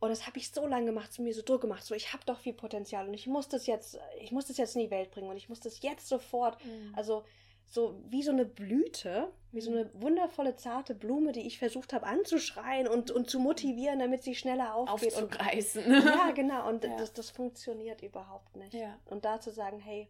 Und 0.00 0.10
das 0.10 0.26
habe 0.26 0.38
ich 0.38 0.50
so 0.50 0.66
lange 0.66 0.86
gemacht, 0.86 1.12
zu 1.12 1.22
mir 1.22 1.32
so 1.32 1.42
Druck 1.42 1.60
gemacht, 1.60 1.84
so 1.84 1.94
ich 1.94 2.12
habe 2.12 2.24
doch 2.26 2.40
viel 2.40 2.52
Potenzial 2.52 3.06
und 3.06 3.14
ich 3.14 3.26
muss 3.26 3.48
das 3.48 3.66
jetzt, 3.66 3.98
ich 4.20 4.32
muss 4.32 4.46
das 4.46 4.56
jetzt 4.56 4.74
in 4.74 4.82
die 4.82 4.90
Welt 4.90 5.10
bringen 5.12 5.30
und 5.30 5.36
ich 5.36 5.48
muss 5.48 5.60
das 5.60 5.80
jetzt 5.82 6.08
sofort, 6.08 6.62
mhm. 6.64 6.92
also 6.96 7.24
so 7.68 8.00
wie 8.08 8.22
so 8.22 8.30
eine 8.30 8.44
Blüte, 8.44 9.32
wie 9.52 9.60
so 9.60 9.70
mhm. 9.70 9.78
eine 9.78 9.90
wundervolle, 9.94 10.56
zarte 10.56 10.94
Blume, 10.94 11.32
die 11.32 11.46
ich 11.46 11.58
versucht 11.58 11.92
habe 11.92 12.06
anzuschreien 12.06 12.88
und, 12.88 13.10
und 13.10 13.28
zu 13.28 13.40
motivieren, 13.40 13.98
damit 13.98 14.22
sie 14.22 14.34
schneller 14.34 14.74
aufgeht. 14.74 15.14
Aufzureißen. 15.14 15.84
Und, 15.84 16.04
ja, 16.04 16.30
genau. 16.30 16.68
Und 16.68 16.84
ja. 16.84 16.96
Das, 16.96 17.12
das 17.12 17.30
funktioniert 17.30 18.02
überhaupt 18.02 18.56
nicht. 18.56 18.74
Ja. 18.74 18.98
Und 19.06 19.24
da 19.24 19.40
zu 19.40 19.50
sagen, 19.50 19.78
hey, 19.78 20.08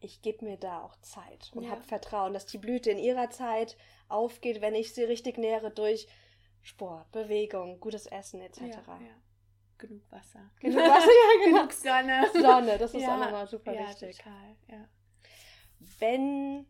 ich 0.00 0.22
gebe 0.22 0.44
mir 0.44 0.56
da 0.56 0.82
auch 0.82 0.96
Zeit 1.00 1.50
und 1.54 1.64
ja. 1.64 1.70
habe 1.70 1.82
Vertrauen, 1.82 2.34
dass 2.34 2.46
die 2.46 2.58
Blüte 2.58 2.90
in 2.90 2.98
ihrer 2.98 3.30
Zeit 3.30 3.76
aufgeht, 4.08 4.60
wenn 4.60 4.74
ich 4.74 4.92
sie 4.92 5.04
richtig 5.04 5.38
nähere 5.38 5.70
durch 5.70 6.08
Sport, 6.62 7.10
Bewegung, 7.12 7.80
gutes 7.80 8.06
Essen 8.06 8.40
etc. 8.40 8.60
Ja, 8.60 8.66
ja. 8.66 9.14
Genug 9.78 10.02
Wasser. 10.10 10.50
Genug 10.60 10.78
Wasser, 10.78 11.08
ja, 11.08 11.44
genau. 11.44 11.56
Genug 11.58 11.72
Sonne. 11.72 12.24
Sonne, 12.32 12.78
das 12.78 12.94
ist 12.94 13.06
auch 13.06 13.18
nochmal 13.18 13.46
super 13.46 13.72
wichtig. 13.72 14.18
Total, 14.18 14.56
ja. 14.68 14.88
Wenn, 15.98 16.66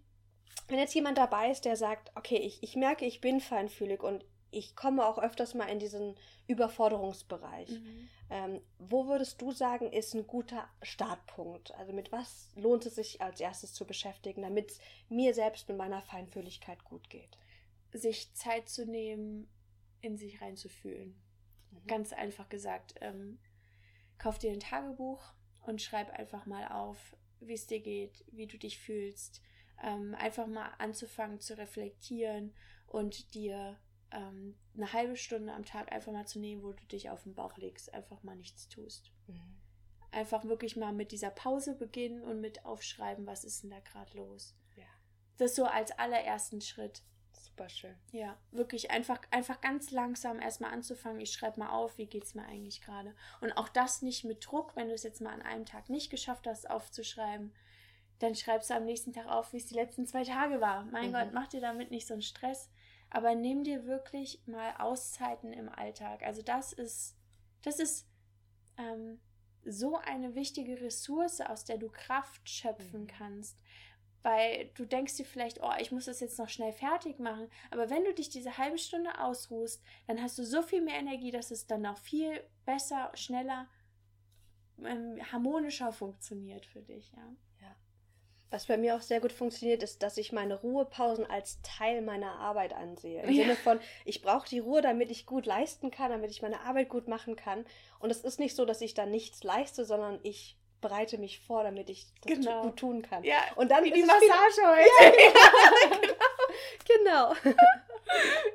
wenn 0.68 0.78
jetzt 0.78 0.94
jemand 0.94 1.18
dabei 1.18 1.50
ist, 1.50 1.64
der 1.64 1.76
sagt, 1.76 2.10
okay, 2.14 2.36
ich, 2.36 2.62
ich 2.62 2.76
merke, 2.76 3.04
ich 3.04 3.20
bin 3.20 3.40
feinfühlig 3.40 4.02
und 4.02 4.24
ich 4.50 4.76
komme 4.76 5.04
auch 5.04 5.18
öfters 5.18 5.54
mal 5.54 5.66
in 5.66 5.78
diesen 5.78 6.14
Überforderungsbereich. 6.46 7.70
Mhm. 7.70 8.08
Ähm, 8.30 8.60
wo 8.78 9.06
würdest 9.06 9.42
du 9.42 9.52
sagen, 9.52 9.92
ist 9.92 10.14
ein 10.14 10.26
guter 10.26 10.68
Startpunkt? 10.82 11.74
Also 11.74 11.92
mit 11.92 12.12
was 12.12 12.50
lohnt 12.54 12.86
es 12.86 12.94
sich 12.94 13.20
als 13.20 13.40
erstes 13.40 13.74
zu 13.74 13.84
beschäftigen, 13.84 14.42
damit 14.42 14.70
es 14.70 14.78
mir 15.08 15.34
selbst 15.34 15.68
mit 15.68 15.76
meiner 15.76 16.02
Feinfühligkeit 16.02 16.84
gut 16.84 17.10
geht? 17.10 17.36
Sich 17.92 18.32
Zeit 18.34 18.68
zu 18.68 18.86
nehmen, 18.86 19.48
in 20.00 20.16
sich 20.16 20.40
reinzufühlen. 20.40 21.20
Mhm. 21.70 21.86
Ganz 21.86 22.12
einfach 22.12 22.48
gesagt, 22.48 22.94
ähm, 23.00 23.38
kauf 24.18 24.38
dir 24.38 24.52
ein 24.52 24.60
Tagebuch 24.60 25.22
und 25.66 25.82
schreib 25.82 26.10
einfach 26.10 26.46
mal 26.46 26.68
auf, 26.68 27.16
wie 27.40 27.54
es 27.54 27.66
dir 27.66 27.80
geht, 27.80 28.24
wie 28.30 28.46
du 28.46 28.56
dich 28.56 28.78
fühlst. 28.78 29.42
Ähm, 29.82 30.14
einfach 30.14 30.46
mal 30.46 30.70
anzufangen 30.78 31.40
zu 31.40 31.58
reflektieren 31.58 32.54
und 32.86 33.34
dir 33.34 33.78
ähm, 34.10 34.56
eine 34.76 34.92
halbe 34.92 35.16
Stunde 35.16 35.52
am 35.52 35.64
Tag 35.64 35.92
einfach 35.92 36.12
mal 36.12 36.26
zu 36.26 36.38
nehmen, 36.38 36.62
wo 36.62 36.72
du 36.72 36.84
dich 36.86 37.10
auf 37.10 37.24
den 37.24 37.34
Bauch 37.34 37.56
legst, 37.56 37.92
einfach 37.92 38.22
mal 38.22 38.36
nichts 38.36 38.68
tust. 38.68 39.10
Mhm. 39.26 39.56
Einfach 40.10 40.44
wirklich 40.44 40.76
mal 40.76 40.92
mit 40.92 41.10
dieser 41.10 41.30
Pause 41.30 41.74
beginnen 41.74 42.22
und 42.22 42.40
mit 42.40 42.64
aufschreiben, 42.64 43.26
was 43.26 43.44
ist 43.44 43.64
denn 43.64 43.70
da 43.70 43.80
gerade 43.80 44.16
los. 44.16 44.54
Ja. 44.76 44.86
Das 45.38 45.56
so 45.56 45.64
als 45.64 45.90
allerersten 45.90 46.60
Schritt 46.60 47.02
super 47.54 47.68
schön. 47.68 47.94
Ja, 48.10 48.36
wirklich 48.50 48.90
einfach, 48.90 49.20
einfach 49.30 49.60
ganz 49.60 49.90
langsam 49.90 50.40
erstmal 50.40 50.72
anzufangen. 50.72 51.20
Ich 51.20 51.32
schreibe 51.32 51.60
mal 51.60 51.70
auf, 51.70 51.98
wie 51.98 52.06
geht 52.06 52.24
es 52.24 52.34
mir 52.34 52.44
eigentlich 52.44 52.80
gerade. 52.80 53.14
Und 53.40 53.52
auch 53.52 53.68
das 53.68 54.02
nicht 54.02 54.24
mit 54.24 54.44
Druck, 54.44 54.74
wenn 54.74 54.88
du 54.88 54.94
es 54.94 55.04
jetzt 55.04 55.20
mal 55.20 55.32
an 55.32 55.42
einem 55.42 55.64
Tag 55.64 55.88
nicht 55.88 56.10
geschafft 56.10 56.46
hast, 56.46 56.68
aufzuschreiben, 56.68 57.52
dann 58.18 58.34
schreibst 58.34 58.70
du 58.70 58.74
am 58.74 58.84
nächsten 58.84 59.12
Tag 59.12 59.26
auf, 59.26 59.52
wie 59.52 59.58
es 59.58 59.66
die 59.66 59.74
letzten 59.74 60.06
zwei 60.06 60.24
Tage 60.24 60.60
war. 60.60 60.84
Mein 60.86 61.08
mhm. 61.08 61.12
Gott, 61.12 61.28
mach 61.32 61.48
dir 61.48 61.60
damit 61.60 61.90
nicht 61.90 62.06
so 62.06 62.14
einen 62.14 62.22
Stress. 62.22 62.70
Aber 63.10 63.34
nimm 63.34 63.64
dir 63.64 63.86
wirklich 63.86 64.40
mal 64.46 64.74
Auszeiten 64.78 65.52
im 65.52 65.68
Alltag. 65.68 66.22
Also 66.22 66.42
das 66.42 66.72
ist, 66.72 67.16
das 67.62 67.78
ist 67.78 68.08
ähm, 68.76 69.20
so 69.64 69.96
eine 69.98 70.34
wichtige 70.34 70.80
Ressource, 70.80 71.40
aus 71.40 71.64
der 71.64 71.78
du 71.78 71.88
Kraft 71.88 72.48
schöpfen 72.48 73.02
mhm. 73.02 73.06
kannst 73.06 73.58
weil 74.24 74.70
du 74.74 74.86
denkst 74.86 75.16
dir 75.16 75.26
vielleicht, 75.26 75.62
oh, 75.62 75.72
ich 75.78 75.92
muss 75.92 76.06
das 76.06 76.20
jetzt 76.20 76.38
noch 76.38 76.48
schnell 76.48 76.72
fertig 76.72 77.18
machen. 77.18 77.46
Aber 77.70 77.90
wenn 77.90 78.04
du 78.04 78.14
dich 78.14 78.30
diese 78.30 78.56
halbe 78.56 78.78
Stunde 78.78 79.20
ausruhst, 79.20 79.82
dann 80.06 80.20
hast 80.20 80.38
du 80.38 80.44
so 80.44 80.62
viel 80.62 80.80
mehr 80.80 80.98
Energie, 80.98 81.30
dass 81.30 81.50
es 81.50 81.66
dann 81.66 81.84
auch 81.84 81.98
viel 81.98 82.42
besser, 82.64 83.12
schneller, 83.12 83.68
ähm, 84.82 85.20
harmonischer 85.30 85.92
funktioniert 85.92 86.64
für 86.64 86.80
dich, 86.80 87.12
ja. 87.12 87.36
Was 88.54 88.66
bei 88.66 88.76
mir 88.76 88.94
auch 88.94 89.00
sehr 89.00 89.18
gut 89.18 89.32
funktioniert, 89.32 89.82
ist, 89.82 90.04
dass 90.04 90.16
ich 90.16 90.30
meine 90.30 90.54
Ruhepausen 90.54 91.28
als 91.28 91.60
Teil 91.62 92.02
meiner 92.02 92.38
Arbeit 92.38 92.72
ansehe. 92.72 93.20
Im 93.24 93.30
ja. 93.30 93.42
Sinne 93.42 93.56
von, 93.56 93.80
ich 94.04 94.22
brauche 94.22 94.48
die 94.48 94.60
Ruhe, 94.60 94.80
damit 94.80 95.10
ich 95.10 95.26
gut 95.26 95.44
leisten 95.44 95.90
kann, 95.90 96.12
damit 96.12 96.30
ich 96.30 96.40
meine 96.40 96.60
Arbeit 96.60 96.88
gut 96.88 97.08
machen 97.08 97.34
kann. 97.34 97.66
Und 97.98 98.10
es 98.10 98.20
ist 98.20 98.38
nicht 98.38 98.54
so, 98.54 98.64
dass 98.64 98.80
ich 98.80 98.94
da 98.94 99.06
nichts 99.06 99.42
leiste, 99.42 99.84
sondern 99.84 100.20
ich 100.22 100.56
bereite 100.80 101.18
mich 101.18 101.40
vor, 101.40 101.64
damit 101.64 101.90
ich 101.90 102.06
das 102.22 102.38
genau. 102.38 102.62
gut 102.62 102.76
tun 102.76 103.02
kann. 103.02 103.24
Ja, 103.24 103.38
und 103.56 103.72
dann 103.72 103.82
wie 103.82 103.90
die 103.90 104.04
Massage 104.04 104.62
heute. 104.64 105.16
Ja, 106.86 106.96
genau. 106.96 107.34
genau. 107.42 107.56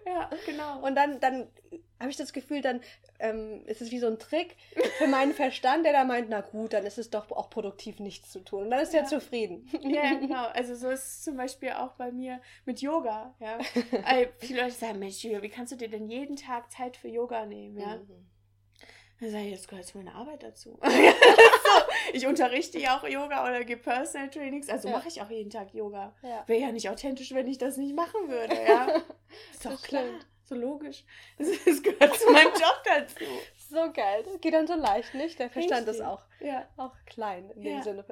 ja, 0.05 0.29
genau. 0.45 0.79
Und 0.79 0.95
dann, 0.95 1.19
dann 1.19 1.51
habe 1.99 2.09
ich 2.09 2.17
das 2.17 2.33
Gefühl, 2.33 2.61
dann 2.61 2.81
ähm, 3.19 3.63
ist 3.65 3.81
es 3.81 3.91
wie 3.91 3.99
so 3.99 4.07
ein 4.07 4.19
Trick 4.19 4.55
für 4.97 5.07
meinen 5.07 5.33
Verstand, 5.33 5.85
der 5.85 5.93
da 5.93 6.05
meint, 6.05 6.29
na 6.29 6.41
gut, 6.41 6.73
dann 6.73 6.85
ist 6.85 6.97
es 6.97 7.09
doch 7.09 7.29
auch 7.31 7.49
produktiv, 7.49 7.99
nichts 7.99 8.31
zu 8.31 8.39
tun. 8.39 8.63
Und 8.63 8.71
dann 8.71 8.79
ist 8.79 8.93
ja. 8.93 9.01
er 9.01 9.05
zufrieden. 9.05 9.69
Ja, 9.83 10.13
genau. 10.13 10.45
Also 10.53 10.75
so 10.75 10.89
ist 10.89 11.05
es 11.05 11.21
zum 11.23 11.35
Beispiel 11.37 11.71
auch 11.71 11.93
bei 11.93 12.11
mir 12.11 12.41
mit 12.65 12.81
Yoga. 12.81 13.33
Ja. 13.39 13.57
Also 14.03 14.29
viele 14.37 14.61
Leute 14.61 14.73
sagen, 14.73 14.99
Mensch, 14.99 15.23
wie 15.23 15.49
kannst 15.49 15.71
du 15.71 15.75
dir 15.75 15.89
denn 15.89 16.07
jeden 16.07 16.35
Tag 16.35 16.71
Zeit 16.71 16.95
für 16.95 17.07
Yoga 17.07 17.45
nehmen? 17.45 17.79
Ja. 17.79 17.97
Mhm. 17.97 18.29
Dann 19.19 19.31
sage 19.31 19.45
ich, 19.45 19.51
jetzt 19.51 19.67
gehört 19.67 19.85
zu 19.85 19.97
meiner 19.97 20.15
Arbeit 20.15 20.43
dazu. 20.43 20.79
ich 22.13 22.25
unterrichte 22.25 22.79
ja 22.79 22.97
auch 22.97 23.07
Yoga 23.07 23.43
oder 23.43 23.65
gebe 23.65 23.81
Personal 23.81 24.29
Trainings, 24.29 24.69
also 24.69 24.87
ja. 24.87 24.95
mache 24.95 25.09
ich 25.09 25.21
auch 25.21 25.29
jeden 25.29 25.49
Tag 25.49 25.73
Yoga. 25.73 26.15
Ja. 26.21 26.43
Wäre 26.47 26.61
ja 26.61 26.71
nicht 26.71 26.89
authentisch, 26.89 27.33
wenn 27.33 27.47
ich 27.47 27.57
das 27.57 27.75
nicht 27.75 27.93
machen 27.93 28.29
würde, 28.29 28.55
ja. 28.67 28.87
Ist 29.51 29.65
doch 29.65 29.81
klar. 29.81 30.03
Stimmt. 30.03 30.27
So 30.49 30.55
logisch. 30.55 31.03
Es 31.37 31.83
gehört 31.83 32.15
zu 32.17 32.31
meinem 32.31 32.47
Job 32.53 32.81
dazu. 32.83 33.23
So 33.69 33.91
geil. 33.93 34.23
Das 34.23 34.41
geht 34.41 34.55
dann 34.55 34.65
so 34.65 34.73
leicht, 34.73 35.13
nicht? 35.13 35.37
Der 35.37 35.51
Verstand 35.51 35.87
Richtig. 35.87 36.01
ist 36.01 36.07
auch, 36.07 36.23
ja. 36.39 36.67
auch 36.75 36.95
klein 37.05 37.51
in 37.51 37.61
dem 37.61 37.83
Sinne. 37.83 38.03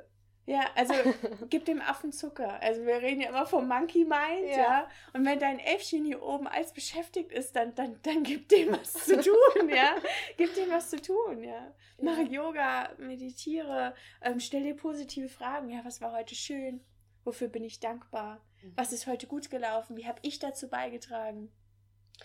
Ja, 0.45 0.69
also 0.75 0.93
gib 1.49 1.65
dem 1.65 1.81
Affen 1.81 2.11
Zucker. 2.11 2.61
Also 2.61 2.85
wir 2.85 3.01
reden 3.01 3.21
ja 3.21 3.29
immer 3.29 3.47
vom 3.47 3.67
Monkey 3.67 4.05
Mind, 4.05 4.49
ja. 4.49 4.57
ja. 4.57 4.89
Und 5.13 5.25
wenn 5.25 5.39
dein 5.39 5.57
Äffchen 5.59 6.05
hier 6.05 6.21
oben 6.21 6.47
alles 6.47 6.73
beschäftigt 6.73 7.31
ist, 7.31 7.55
dann, 7.55 7.73
dann, 7.73 7.99
dann 8.03 8.21
gib 8.21 8.47
dem 8.49 8.71
was 8.71 8.93
zu 8.93 9.19
tun, 9.19 9.69
ja. 9.69 9.95
Gib 10.37 10.53
dem 10.53 10.69
was 10.69 10.91
zu 10.91 11.01
tun, 11.01 11.43
ja. 11.43 11.73
Mache 11.99 12.21
ja. 12.21 12.43
Yoga, 12.43 12.89
meditiere, 12.99 13.95
ähm, 14.21 14.39
stell 14.39 14.61
dir 14.61 14.75
positive 14.75 15.27
Fragen. 15.27 15.69
Ja, 15.69 15.83
was 15.83 16.01
war 16.01 16.13
heute 16.13 16.35
schön? 16.35 16.81
Wofür 17.25 17.47
bin 17.47 17.63
ich 17.63 17.79
dankbar? 17.79 18.45
Mhm. 18.61 18.73
Was 18.75 18.93
ist 18.93 19.07
heute 19.07 19.25
gut 19.25 19.49
gelaufen? 19.49 19.97
Wie 19.97 20.05
habe 20.05 20.19
ich 20.21 20.37
dazu 20.37 20.69
beigetragen? 20.69 21.51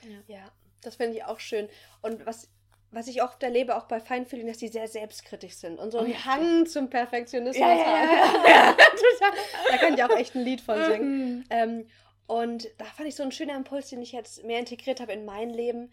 Ja, 0.02 0.36
ja 0.36 0.52
das 0.80 0.96
finde 0.96 1.16
ich 1.16 1.24
auch 1.24 1.40
schön. 1.40 1.68
Und 2.00 2.26
was 2.26 2.48
was 2.92 3.06
ich 3.06 3.22
oft 3.22 3.42
erlebe, 3.42 3.74
auch 3.76 3.86
bei 3.86 4.00
Feinfühligen, 4.00 4.48
dass 4.52 4.58
die 4.58 4.68
sehr 4.68 4.86
selbstkritisch 4.86 5.54
sind 5.54 5.78
und 5.78 5.90
so 5.90 5.98
einen 5.98 6.12
oh, 6.12 6.24
Hang 6.26 6.66
zum 6.66 6.90
Perfektionismus 6.90 7.56
ja, 7.56 7.86
haben. 7.86 8.44
Ja, 8.46 8.76
da 9.70 9.76
kann 9.78 9.94
ich 9.94 10.04
auch 10.04 10.14
echt 10.16 10.34
ein 10.34 10.44
Lied 10.44 10.60
von 10.60 10.84
singen. 10.84 11.36
Mhm. 11.36 11.44
ähm, 11.50 11.86
und 12.26 12.68
da 12.78 12.84
fand 12.84 13.08
ich 13.08 13.14
so 13.14 13.22
ein 13.22 13.32
schöner 13.32 13.56
Impuls, 13.56 13.88
den 13.88 14.02
ich 14.02 14.12
jetzt 14.12 14.44
mehr 14.44 14.58
integriert 14.58 15.00
habe 15.00 15.12
in 15.12 15.24
mein 15.24 15.50
Leben, 15.50 15.90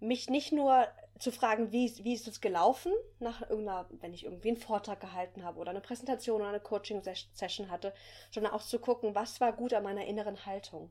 mich 0.00 0.28
nicht 0.28 0.52
nur 0.52 0.86
zu 1.18 1.32
fragen, 1.32 1.72
wie, 1.72 1.92
wie 2.02 2.14
ist 2.14 2.28
es 2.28 2.40
gelaufen, 2.40 2.92
nach 3.20 3.42
irgendeiner, 3.48 3.86
wenn 4.00 4.12
ich 4.12 4.24
irgendwie 4.24 4.48
einen 4.48 4.56
Vortrag 4.56 5.00
gehalten 5.00 5.44
habe 5.44 5.58
oder 5.58 5.70
eine 5.70 5.80
Präsentation 5.80 6.40
oder 6.40 6.50
eine 6.50 6.60
Coaching-Session 6.60 7.70
hatte, 7.70 7.94
sondern 8.30 8.52
auch 8.52 8.62
zu 8.62 8.78
gucken, 8.78 9.14
was 9.14 9.40
war 9.40 9.52
gut 9.52 9.72
an 9.72 9.84
meiner 9.84 10.04
inneren 10.04 10.44
Haltung. 10.44 10.90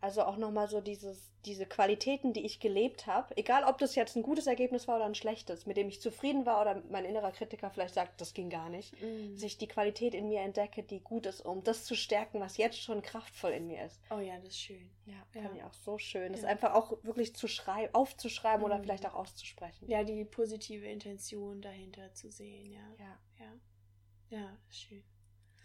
Also 0.00 0.22
auch 0.22 0.36
nochmal 0.36 0.68
so 0.68 0.80
dieses, 0.80 1.30
diese 1.44 1.66
Qualitäten, 1.66 2.32
die 2.32 2.44
ich 2.44 2.58
gelebt 2.58 3.06
habe, 3.06 3.36
egal 3.36 3.64
ob 3.64 3.78
das 3.78 3.94
jetzt 3.94 4.16
ein 4.16 4.22
gutes 4.22 4.46
Ergebnis 4.46 4.88
war 4.88 4.96
oder 4.96 5.04
ein 5.04 5.14
schlechtes, 5.14 5.66
mit 5.66 5.76
dem 5.76 5.88
ich 5.88 6.00
zufrieden 6.00 6.46
war 6.46 6.62
oder 6.62 6.82
mein 6.90 7.04
innerer 7.04 7.32
Kritiker 7.32 7.70
vielleicht 7.70 7.94
sagt, 7.94 8.20
das 8.20 8.32
ging 8.32 8.48
gar 8.48 8.70
nicht, 8.70 8.94
mm. 9.00 9.34
dass 9.34 9.42
ich 9.42 9.58
die 9.58 9.68
Qualität 9.68 10.14
in 10.14 10.28
mir 10.28 10.40
entdecke, 10.40 10.82
die 10.82 11.00
gut 11.00 11.26
ist, 11.26 11.44
um 11.44 11.62
das 11.62 11.84
zu 11.84 11.94
stärken, 11.94 12.40
was 12.40 12.56
jetzt 12.56 12.80
schon 12.80 13.02
kraftvoll 13.02 13.52
in 13.52 13.66
mir 13.66 13.84
ist. 13.84 14.00
Oh 14.10 14.20
ja, 14.20 14.36
das 14.36 14.48
ist 14.48 14.58
schön. 14.58 14.90
Ja, 15.04 15.14
ja. 15.34 15.42
fand 15.42 15.56
ich 15.56 15.64
auch 15.64 15.74
so 15.74 15.98
schön. 15.98 16.32
Das 16.32 16.44
einfach 16.44 16.72
auch 16.74 17.04
wirklich 17.04 17.34
zu 17.34 17.46
schreiben, 17.46 17.94
aufzuschreiben 17.94 18.62
mm. 18.62 18.64
oder 18.64 18.80
vielleicht 18.80 19.06
auch 19.06 19.14
auszusprechen. 19.14 19.86
Ja, 19.86 20.02
die 20.02 20.24
positive 20.24 20.86
Intention 20.86 21.60
dahinter 21.60 22.12
zu 22.14 22.30
sehen, 22.30 22.72
ja. 22.72 22.94
Ja. 22.98 23.18
Ja, 23.38 24.38
ja 24.38 24.56
schön. 24.70 25.04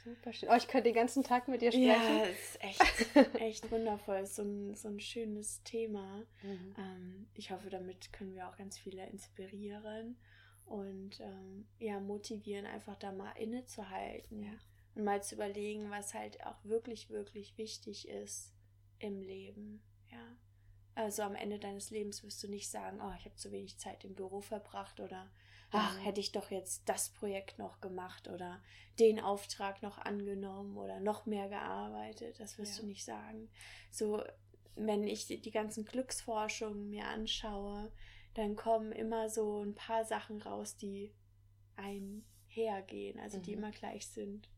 Super 0.05 0.33
schön. 0.33 0.49
Oh, 0.51 0.55
ich 0.55 0.67
könnte 0.67 0.89
den 0.89 0.93
ganzen 0.93 1.23
Tag 1.23 1.47
mit 1.47 1.63
dir 1.63 1.71
sprechen. 1.71 1.87
Ja, 1.87 2.23
ist 2.25 2.61
echt, 2.61 3.15
echt 3.41 3.71
wundervoll. 3.71 4.17
Ist 4.17 4.35
so 4.35 4.43
ein, 4.43 4.75
so 4.75 4.87
ein 4.87 4.99
schönes 4.99 5.63
Thema. 5.63 6.23
Mhm. 6.43 6.75
Ähm, 6.77 7.27
ich 7.33 7.49
hoffe, 7.49 7.71
damit 7.71 8.13
können 8.13 8.35
wir 8.35 8.47
auch 8.47 8.55
ganz 8.55 8.77
viele 8.77 9.03
inspirieren. 9.07 10.15
und 10.65 11.19
ähm, 11.21 11.67
ja, 11.79 11.99
motivieren, 11.99 12.67
einfach 12.67 12.95
da 12.97 13.11
mal 13.11 13.31
innezuhalten 13.31 14.43
ja. 14.43 14.51
und 14.93 15.03
mal 15.03 15.23
zu 15.23 15.35
überlegen, 15.35 15.89
was 15.89 16.13
halt 16.13 16.43
auch 16.45 16.63
wirklich, 16.63 17.09
wirklich 17.09 17.57
wichtig 17.57 18.07
ist 18.07 18.53
im 18.99 19.21
Leben. 19.21 19.81
Ja. 20.11 20.37
Also 20.93 21.23
am 21.23 21.35
Ende 21.35 21.59
deines 21.59 21.89
Lebens 21.89 22.23
wirst 22.23 22.43
du 22.43 22.47
nicht 22.47 22.69
sagen, 22.69 22.99
oh, 23.01 23.13
ich 23.17 23.25
habe 23.25 23.35
zu 23.35 23.51
wenig 23.51 23.77
Zeit 23.79 24.05
im 24.05 24.13
Büro 24.13 24.41
verbracht 24.41 24.99
oder 24.99 25.31
ach, 25.71 25.95
mhm. 25.95 25.99
hätte 26.01 26.19
ich 26.19 26.31
doch 26.31 26.51
jetzt 26.51 26.87
das 26.87 27.09
Projekt 27.09 27.59
noch 27.59 27.81
gemacht 27.81 28.27
oder 28.27 28.61
den 28.99 29.19
Auftrag 29.19 29.81
noch 29.81 29.97
angenommen 29.97 30.77
oder 30.77 30.99
noch 30.99 31.25
mehr 31.25 31.49
gearbeitet. 31.49 32.39
Das 32.39 32.57
wirst 32.57 32.77
ja. 32.77 32.81
du 32.81 32.87
nicht 32.87 33.03
sagen. 33.03 33.49
So, 33.91 34.23
wenn 34.75 35.05
ich 35.07 35.27
die 35.27 35.51
ganzen 35.51 35.85
Glücksforschungen 35.85 36.89
mir 36.89 37.07
anschaue, 37.07 37.91
dann 38.33 38.55
kommen 38.55 38.91
immer 38.91 39.29
so 39.29 39.63
ein 39.63 39.75
paar 39.75 40.03
Sachen 40.03 40.41
raus, 40.41 40.75
die 40.75 41.13
einhergehen, 41.77 43.19
also 43.19 43.39
die 43.39 43.51
mhm. 43.55 43.57
immer 43.63 43.71
gleich 43.71 44.07
sind. 44.07 44.49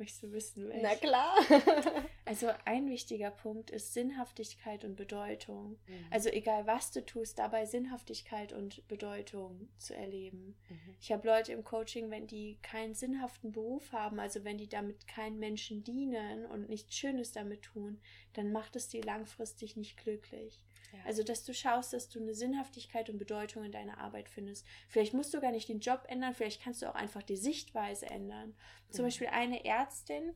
Möchtest 0.00 0.22
du 0.22 0.32
wissen, 0.32 0.66
welche? 0.66 0.82
Na 0.82 0.94
klar. 0.94 1.36
also 2.24 2.48
ein 2.64 2.88
wichtiger 2.88 3.30
Punkt 3.30 3.70
ist 3.70 3.92
Sinnhaftigkeit 3.92 4.82
und 4.82 4.96
Bedeutung. 4.96 5.72
Mhm. 5.86 6.06
Also 6.10 6.30
egal 6.30 6.66
was 6.66 6.90
du 6.90 7.04
tust, 7.04 7.38
dabei 7.38 7.66
Sinnhaftigkeit 7.66 8.54
und 8.54 8.88
Bedeutung 8.88 9.68
zu 9.76 9.94
erleben. 9.94 10.56
Mhm. 10.70 10.94
Ich 11.02 11.12
habe 11.12 11.28
Leute 11.28 11.52
im 11.52 11.64
Coaching, 11.64 12.10
wenn 12.10 12.26
die 12.26 12.58
keinen 12.62 12.94
sinnhaften 12.94 13.52
Beruf 13.52 13.92
haben, 13.92 14.18
also 14.20 14.42
wenn 14.42 14.56
die 14.56 14.70
damit 14.70 15.06
keinen 15.06 15.38
Menschen 15.38 15.84
dienen 15.84 16.46
und 16.46 16.70
nichts 16.70 16.96
Schönes 16.96 17.32
damit 17.32 17.60
tun, 17.60 18.00
dann 18.32 18.52
macht 18.52 18.76
es 18.76 18.88
die 18.88 19.02
langfristig 19.02 19.76
nicht 19.76 19.98
glücklich. 19.98 20.62
Also, 21.06 21.22
dass 21.22 21.44
du 21.44 21.54
schaust, 21.54 21.92
dass 21.92 22.08
du 22.08 22.20
eine 22.20 22.34
Sinnhaftigkeit 22.34 23.10
und 23.10 23.18
Bedeutung 23.18 23.64
in 23.64 23.72
deiner 23.72 23.98
Arbeit 23.98 24.28
findest. 24.28 24.66
Vielleicht 24.88 25.14
musst 25.14 25.32
du 25.34 25.40
gar 25.40 25.52
nicht 25.52 25.68
den 25.68 25.80
Job 25.80 26.04
ändern, 26.08 26.34
vielleicht 26.34 26.62
kannst 26.62 26.82
du 26.82 26.90
auch 26.90 26.94
einfach 26.94 27.22
die 27.22 27.36
Sichtweise 27.36 28.06
ändern. 28.06 28.54
Zum 28.90 29.02
mhm. 29.02 29.08
Beispiel 29.08 29.28
eine 29.28 29.64
Ärztin, 29.64 30.34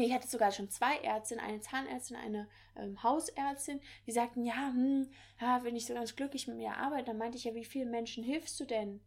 ich 0.00 0.12
hatte 0.12 0.28
sogar 0.28 0.52
schon 0.52 0.70
zwei 0.70 0.96
Ärztinnen, 0.98 1.44
eine 1.44 1.60
Zahnärztin, 1.60 2.16
eine 2.16 2.48
ähm, 2.76 3.02
Hausärztin, 3.02 3.80
die 4.06 4.12
sagten, 4.12 4.44
ja, 4.44 4.70
hm, 4.72 5.10
ja, 5.40 5.62
wenn 5.64 5.76
ich 5.76 5.86
so 5.86 5.94
ganz 5.94 6.16
glücklich 6.16 6.48
mit 6.48 6.56
mir 6.56 6.76
arbeite, 6.76 7.06
dann 7.06 7.18
meinte 7.18 7.36
ich 7.36 7.44
ja, 7.44 7.54
wie 7.54 7.64
vielen 7.64 7.90
Menschen 7.90 8.24
hilfst 8.24 8.58
du 8.58 8.64
denn 8.64 9.00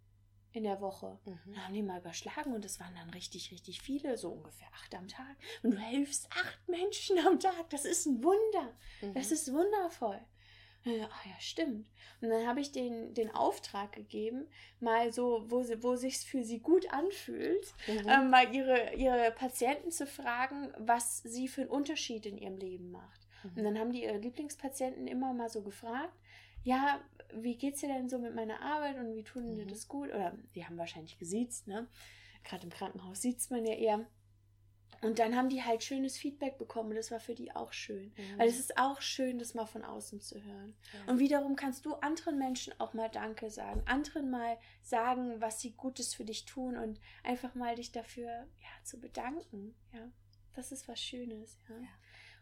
in 0.52 0.64
der 0.64 0.82
Woche? 0.82 1.20
Mhm. 1.26 1.54
Dann 1.54 1.66
haben 1.66 1.74
die 1.74 1.82
mal 1.82 2.00
überschlagen 2.00 2.54
und 2.54 2.64
es 2.66 2.80
waren 2.80 2.96
dann 2.96 3.10
richtig, 3.10 3.52
richtig 3.52 3.82
viele, 3.82 4.18
so 4.18 4.30
ungefähr 4.30 4.68
acht 4.74 4.94
am 4.96 5.08
Tag. 5.08 5.36
Und 5.64 5.72
du 5.72 5.78
hilfst 5.80 6.30
acht 6.32 6.68
Menschen 6.68 7.18
am 7.26 7.40
Tag, 7.40 7.70
das 7.70 7.86
ist 7.86 8.06
ein 8.06 8.24
Wunder. 8.24 8.74
Mhm. 9.02 9.14
Das 9.14 9.32
ist 9.32 9.52
wundervoll. 9.52 10.22
Ach 10.86 11.26
ja, 11.26 11.40
stimmt. 11.40 11.88
Und 12.22 12.30
dann 12.30 12.46
habe 12.48 12.60
ich 12.60 12.72
den, 12.72 13.14
den 13.14 13.32
Auftrag 13.32 13.92
gegeben, 13.94 14.48
mal 14.80 15.12
so, 15.12 15.46
wo, 15.50 15.64
sie, 15.64 15.82
wo 15.84 15.96
sich 15.96 16.20
für 16.20 16.44
sie 16.44 16.60
gut 16.60 16.92
anfühlt, 16.94 17.74
mhm. 17.88 18.08
ähm, 18.08 18.30
mal 18.30 18.54
ihre, 18.54 18.94
ihre 18.94 19.32
Patienten 19.32 19.92
zu 19.92 20.06
fragen, 20.06 20.72
was 20.78 21.24
sie 21.24 21.48
für 21.48 21.62
einen 21.62 21.72
Unterschied 21.72 22.26
in 22.26 22.38
ihrem 22.38 22.58
Leben 22.58 22.92
macht. 22.92 23.28
Mhm. 23.44 23.58
Und 23.58 23.64
dann 23.64 23.80
haben 23.80 23.92
die 23.92 24.04
ihre 24.04 24.18
Lieblingspatienten 24.18 25.08
immer 25.08 25.34
mal 25.34 25.50
so 25.50 25.62
gefragt, 25.62 26.14
ja, 26.64 27.00
wie 27.34 27.58
geht's 27.58 27.82
dir 27.82 27.90
denn 27.90 28.10
so 28.10 28.18
mit 28.18 28.36
meiner 28.36 28.62
Arbeit 28.62 28.98
und 28.98 29.16
wie 29.16 29.24
tun 29.24 29.52
mhm. 29.52 29.56
dir 29.56 29.66
das 29.66 29.88
gut? 29.88 30.10
Oder 30.10 30.38
die 30.54 30.66
haben 30.66 30.78
wahrscheinlich 30.78 31.18
gesiezt, 31.18 31.68
ne? 31.68 31.88
Gerade 32.44 32.64
im 32.64 32.70
Krankenhaus 32.70 33.22
sieht 33.22 33.50
man 33.50 33.66
ja 33.66 33.74
eher. 33.74 34.06
Und 35.06 35.20
dann 35.20 35.36
haben 35.36 35.50
die 35.50 35.64
halt 35.64 35.84
schönes 35.84 36.18
Feedback 36.18 36.58
bekommen 36.58 36.90
und 36.90 36.96
das 36.96 37.12
war 37.12 37.20
für 37.20 37.36
die 37.36 37.56
auch 37.56 37.74
schön. 37.74 38.12
Mhm. 38.18 38.38
Weil 38.40 38.50
es 38.50 38.60
ist 38.60 38.78
auch 38.78 39.02
schön, 39.02 39.38
das 39.38 39.54
mal 39.54 39.68
von 39.68 39.84
außen 39.84 40.20
zu 40.20 40.44
hören. 40.44 40.76
Ja. 40.94 41.12
Und 41.12 41.20
wiederum 41.20 41.56
kannst 41.56 41.86
du 41.86 41.94
anderen 41.96 42.40
Menschen 42.40 42.74
auch 42.80 42.94
mal 42.94 43.10
Danke 43.10 43.52
sagen, 43.52 43.84
anderen 43.86 44.32
mal 44.32 44.58
sagen, 44.82 45.40
was 45.40 45.62
sie 45.62 45.74
Gutes 45.74 46.16
für 46.16 46.26
dich 46.26 46.46
tun 46.46 46.76
und 46.76 47.00
einfach 47.24 47.54
mal 47.54 47.76
dich 47.76 47.92
dafür 47.92 48.28
ja, 48.28 48.84
zu 48.84 49.00
bedanken. 49.00 49.76
Ja, 49.94 50.10
das 50.54 50.72
ist 50.72 50.88
was 50.88 51.00
Schönes. 51.00 51.60
Ja. 51.70 51.76
ja. 51.76 51.88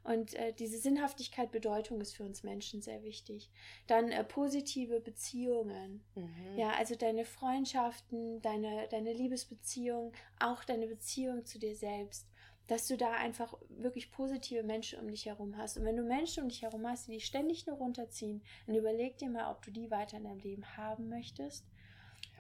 Und 0.04 0.34
äh, 0.34 0.54
diese 0.54 0.78
Sinnhaftigkeit, 0.78 1.52
Bedeutung 1.52 2.02
ist 2.02 2.16
für 2.16 2.24
uns 2.24 2.44
Menschen 2.44 2.82
sehr 2.82 3.04
wichtig. 3.04 3.50
Dann 3.88 4.10
äh, 4.12 4.24
positive 4.24 5.00
Beziehungen. 5.00 6.04
Mhm. 6.16 6.58
Ja, 6.58 6.72
also 6.72 6.96
deine 6.96 7.26
Freundschaften, 7.26 8.42
deine, 8.42 8.88
deine 8.90 9.14
Liebesbeziehung, 9.14 10.12
auch 10.40 10.64
deine 10.66 10.88
Beziehung 10.88 11.46
zu 11.46 11.58
dir 11.58 11.76
selbst 11.76 12.28
dass 12.68 12.88
du 12.88 12.98
da 12.98 13.12
einfach 13.12 13.54
wirklich 13.70 14.12
positive 14.12 14.64
Menschen 14.64 15.00
um 15.00 15.08
dich 15.08 15.26
herum 15.26 15.58
hast. 15.58 15.78
Und 15.78 15.86
wenn 15.86 15.98
du 15.98 16.04
Menschen 16.04 16.44
um 16.44 16.50
dich 16.50 16.62
herum 16.62 16.88
hast, 16.88 17.08
die 17.08 17.12
dich 17.12 17.26
ständig 17.26 17.68
nur 17.68 17.78
runterziehen, 17.78 18.42
dann 18.66 18.76
überleg 18.76 19.18
dir 19.18 19.30
mal, 19.30 19.52
ob 19.52 19.62
du 19.64 19.72
die 19.72 19.92
weiter 19.92 20.18
in 20.18 20.24
deinem 20.24 20.40
Leben 20.40 20.78
haben 20.78 21.10
möchtest 21.10 21.66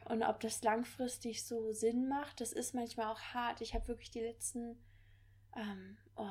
und 0.06 0.24
ob 0.24 0.40
das 0.40 0.64
langfristig 0.64 1.44
so 1.46 1.74
Sinn 1.74 2.08
macht. 2.08 2.40
Das 2.40 2.54
ist 2.54 2.74
manchmal 2.74 3.08
auch 3.08 3.20
hart. 3.20 3.62
Ich 3.62 3.74
habe 3.74 3.88
wirklich 3.88 4.12
die 4.12 4.22
letzten 4.22 4.78
ähm, 5.56 5.98
oh, 6.16 6.28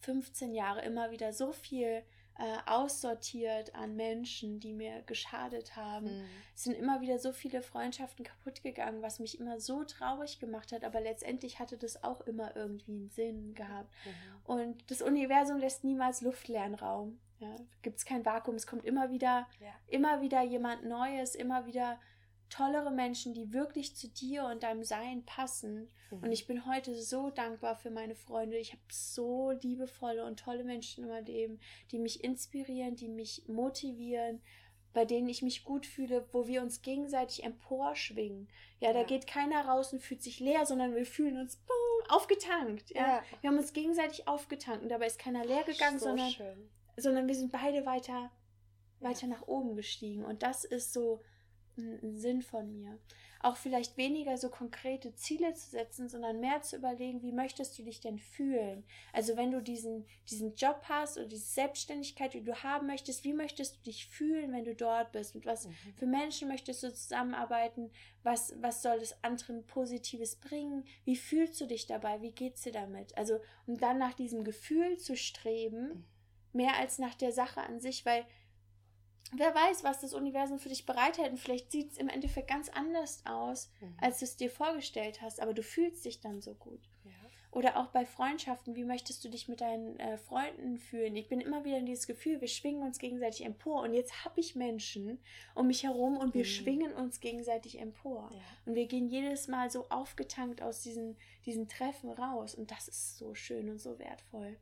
15 0.00 0.54
Jahre 0.54 0.82
immer 0.82 1.10
wieder 1.10 1.32
so 1.32 1.52
viel 1.52 2.04
äh, 2.38 2.70
aussortiert 2.70 3.74
an 3.74 3.96
Menschen, 3.96 4.60
die 4.60 4.72
mir 4.72 5.02
geschadet 5.06 5.74
haben. 5.74 6.18
Mhm. 6.18 6.24
Es 6.54 6.64
sind 6.64 6.74
immer 6.74 7.00
wieder 7.00 7.18
so 7.18 7.32
viele 7.32 7.62
Freundschaften 7.62 8.24
kaputt 8.24 8.62
gegangen, 8.62 9.00
was 9.00 9.18
mich 9.18 9.40
immer 9.40 9.58
so 9.58 9.84
traurig 9.84 10.38
gemacht 10.38 10.72
hat, 10.72 10.84
aber 10.84 11.00
letztendlich 11.00 11.58
hatte 11.58 11.78
das 11.78 12.04
auch 12.04 12.20
immer 12.22 12.54
irgendwie 12.54 12.92
einen 12.92 13.10
Sinn 13.10 13.54
gehabt. 13.54 13.90
Mhm. 14.04 14.10
Und 14.44 14.90
das 14.90 15.00
Universum 15.00 15.58
lässt 15.58 15.84
niemals 15.84 16.20
luftleeren 16.20 16.74
Raum. 16.74 17.18
Ja, 17.38 17.54
Gibt 17.82 17.98
es 17.98 18.04
kein 18.04 18.24
Vakuum, 18.24 18.54
es 18.54 18.66
kommt 18.66 18.84
immer 18.84 19.10
wieder, 19.10 19.46
ja. 19.60 19.68
immer 19.88 20.22
wieder 20.22 20.42
jemand 20.42 20.84
Neues, 20.84 21.34
immer 21.34 21.66
wieder 21.66 21.98
tollere 22.48 22.90
Menschen, 22.90 23.34
die 23.34 23.52
wirklich 23.52 23.96
zu 23.96 24.08
dir 24.08 24.44
und 24.44 24.62
deinem 24.62 24.84
Sein 24.84 25.24
passen. 25.24 25.88
Mhm. 26.10 26.22
Und 26.22 26.32
ich 26.32 26.46
bin 26.46 26.66
heute 26.66 26.94
so 26.94 27.30
dankbar 27.30 27.76
für 27.76 27.90
meine 27.90 28.14
Freunde. 28.14 28.56
Ich 28.56 28.72
habe 28.72 28.82
so 28.90 29.50
liebevolle 29.50 30.24
und 30.24 30.38
tolle 30.38 30.64
Menschen 30.64 31.04
in 31.04 31.10
meinem 31.10 31.26
Leben, 31.26 31.60
die 31.90 31.98
mich 31.98 32.22
inspirieren, 32.22 32.96
die 32.96 33.08
mich 33.08 33.44
motivieren, 33.48 34.40
bei 34.92 35.04
denen 35.04 35.28
ich 35.28 35.42
mich 35.42 35.64
gut 35.64 35.84
fühle, 35.84 36.26
wo 36.32 36.46
wir 36.46 36.62
uns 36.62 36.80
gegenseitig 36.80 37.44
emporschwingen. 37.44 38.48
Ja, 38.80 38.94
da 38.94 39.02
geht 39.02 39.26
keiner 39.26 39.66
raus 39.66 39.92
und 39.92 40.00
fühlt 40.00 40.22
sich 40.22 40.40
leer, 40.40 40.64
sondern 40.64 40.94
wir 40.94 41.04
fühlen 41.04 41.38
uns 41.38 41.56
boom, 41.56 42.10
aufgetankt. 42.10 42.90
Ja? 42.90 43.06
ja? 43.06 43.22
wir 43.42 43.50
haben 43.50 43.58
uns 43.58 43.74
gegenseitig 43.74 44.26
aufgetankt 44.26 44.82
und 44.82 44.88
dabei 44.88 45.06
ist 45.06 45.18
keiner 45.18 45.44
leer 45.44 45.64
gegangen, 45.64 45.98
so 45.98 46.06
sondern, 46.06 46.34
sondern 46.96 47.28
wir 47.28 47.34
sind 47.34 47.52
beide 47.52 47.84
weiter, 47.84 48.30
weiter 49.00 49.26
ja. 49.26 49.34
nach 49.34 49.46
oben 49.46 49.76
gestiegen. 49.76 50.24
Und 50.24 50.42
das 50.42 50.64
ist 50.64 50.94
so 50.94 51.22
Sinn 51.76 52.42
von 52.42 52.72
mir. 52.72 52.98
Auch 53.40 53.56
vielleicht 53.56 53.96
weniger 53.96 54.38
so 54.38 54.48
konkrete 54.48 55.14
Ziele 55.14 55.54
zu 55.54 55.70
setzen, 55.70 56.08
sondern 56.08 56.40
mehr 56.40 56.62
zu 56.62 56.76
überlegen, 56.76 57.22
wie 57.22 57.32
möchtest 57.32 57.78
du 57.78 57.82
dich 57.82 58.00
denn 58.00 58.18
fühlen? 58.18 58.82
Also 59.12 59.36
wenn 59.36 59.52
du 59.52 59.60
diesen, 59.60 60.06
diesen 60.28 60.54
Job 60.54 60.80
hast 60.88 61.18
oder 61.18 61.26
diese 61.26 61.46
Selbstständigkeit, 61.46 62.34
die 62.34 62.42
du 62.42 62.62
haben 62.62 62.86
möchtest, 62.86 63.24
wie 63.24 63.34
möchtest 63.34 63.76
du 63.76 63.82
dich 63.82 64.06
fühlen, 64.06 64.52
wenn 64.52 64.64
du 64.64 64.74
dort 64.74 65.12
bist? 65.12 65.34
Mit 65.34 65.46
was 65.46 65.68
mhm. 65.68 65.74
für 65.96 66.06
Menschen 66.06 66.48
möchtest 66.48 66.82
du 66.82 66.92
zusammenarbeiten? 66.92 67.90
Was, 68.22 68.54
was 68.60 68.82
soll 68.82 68.96
es 68.96 69.22
anderen 69.22 69.66
Positives 69.66 70.36
bringen? 70.36 70.84
Wie 71.04 71.16
fühlst 71.16 71.60
du 71.60 71.66
dich 71.66 71.86
dabei? 71.86 72.22
Wie 72.22 72.32
geht's 72.32 72.62
dir 72.62 72.72
damit? 72.72 73.16
Also, 73.16 73.38
um 73.66 73.78
dann 73.78 73.98
nach 73.98 74.14
diesem 74.14 74.44
Gefühl 74.44 74.96
zu 74.98 75.16
streben, 75.16 75.88
mhm. 75.88 76.04
mehr 76.52 76.76
als 76.76 76.98
nach 76.98 77.14
der 77.14 77.32
Sache 77.32 77.60
an 77.60 77.80
sich, 77.80 78.06
weil 78.06 78.24
wer 79.34 79.54
weiß, 79.54 79.84
was 79.84 80.00
das 80.00 80.14
Universum 80.14 80.58
für 80.58 80.68
dich 80.68 80.86
bereithält. 80.86 81.30
Und 81.30 81.38
vielleicht 81.38 81.72
sieht 81.72 81.92
es 81.92 81.98
im 81.98 82.08
Endeffekt 82.08 82.48
ganz 82.48 82.68
anders 82.68 83.22
aus, 83.24 83.70
mhm. 83.80 83.94
als 84.00 84.18
du 84.18 84.24
es 84.24 84.36
dir 84.36 84.50
vorgestellt 84.50 85.22
hast, 85.22 85.40
aber 85.40 85.54
du 85.54 85.62
fühlst 85.62 86.04
dich 86.04 86.20
dann 86.20 86.40
so 86.40 86.54
gut. 86.54 86.80
Ja. 87.04 87.10
Oder 87.50 87.78
auch 87.78 87.86
bei 87.86 88.04
Freundschaften, 88.04 88.76
wie 88.76 88.84
möchtest 88.84 89.24
du 89.24 89.30
dich 89.30 89.48
mit 89.48 89.62
deinen 89.62 89.98
äh, 89.98 90.18
Freunden 90.18 90.76
fühlen? 90.76 91.16
Ich 91.16 91.28
bin 91.28 91.40
immer 91.40 91.64
wieder 91.64 91.78
in 91.78 91.86
dieses 91.86 92.06
Gefühl, 92.06 92.40
wir 92.42 92.48
schwingen 92.48 92.82
uns 92.82 92.98
gegenseitig 92.98 93.46
empor. 93.46 93.80
Und 93.80 93.94
jetzt 93.94 94.26
habe 94.26 94.40
ich 94.40 94.56
Menschen 94.56 95.18
um 95.54 95.68
mich 95.68 95.82
herum 95.84 96.18
und 96.18 96.34
wir 96.34 96.44
mhm. 96.44 96.48
schwingen 96.48 96.92
uns 96.92 97.20
gegenseitig 97.20 97.80
empor. 97.80 98.28
Ja. 98.30 98.40
Und 98.66 98.74
wir 98.74 98.86
gehen 98.86 99.08
jedes 99.08 99.48
Mal 99.48 99.70
so 99.70 99.88
aufgetankt 99.88 100.60
aus 100.60 100.82
diesen, 100.82 101.16
diesen 101.46 101.66
Treffen 101.66 102.10
raus. 102.10 102.54
Und 102.54 102.70
das 102.70 102.88
ist 102.88 103.16
so 103.16 103.34
schön 103.34 103.70
und 103.70 103.80
so 103.80 103.98
wertvoll. 103.98 104.58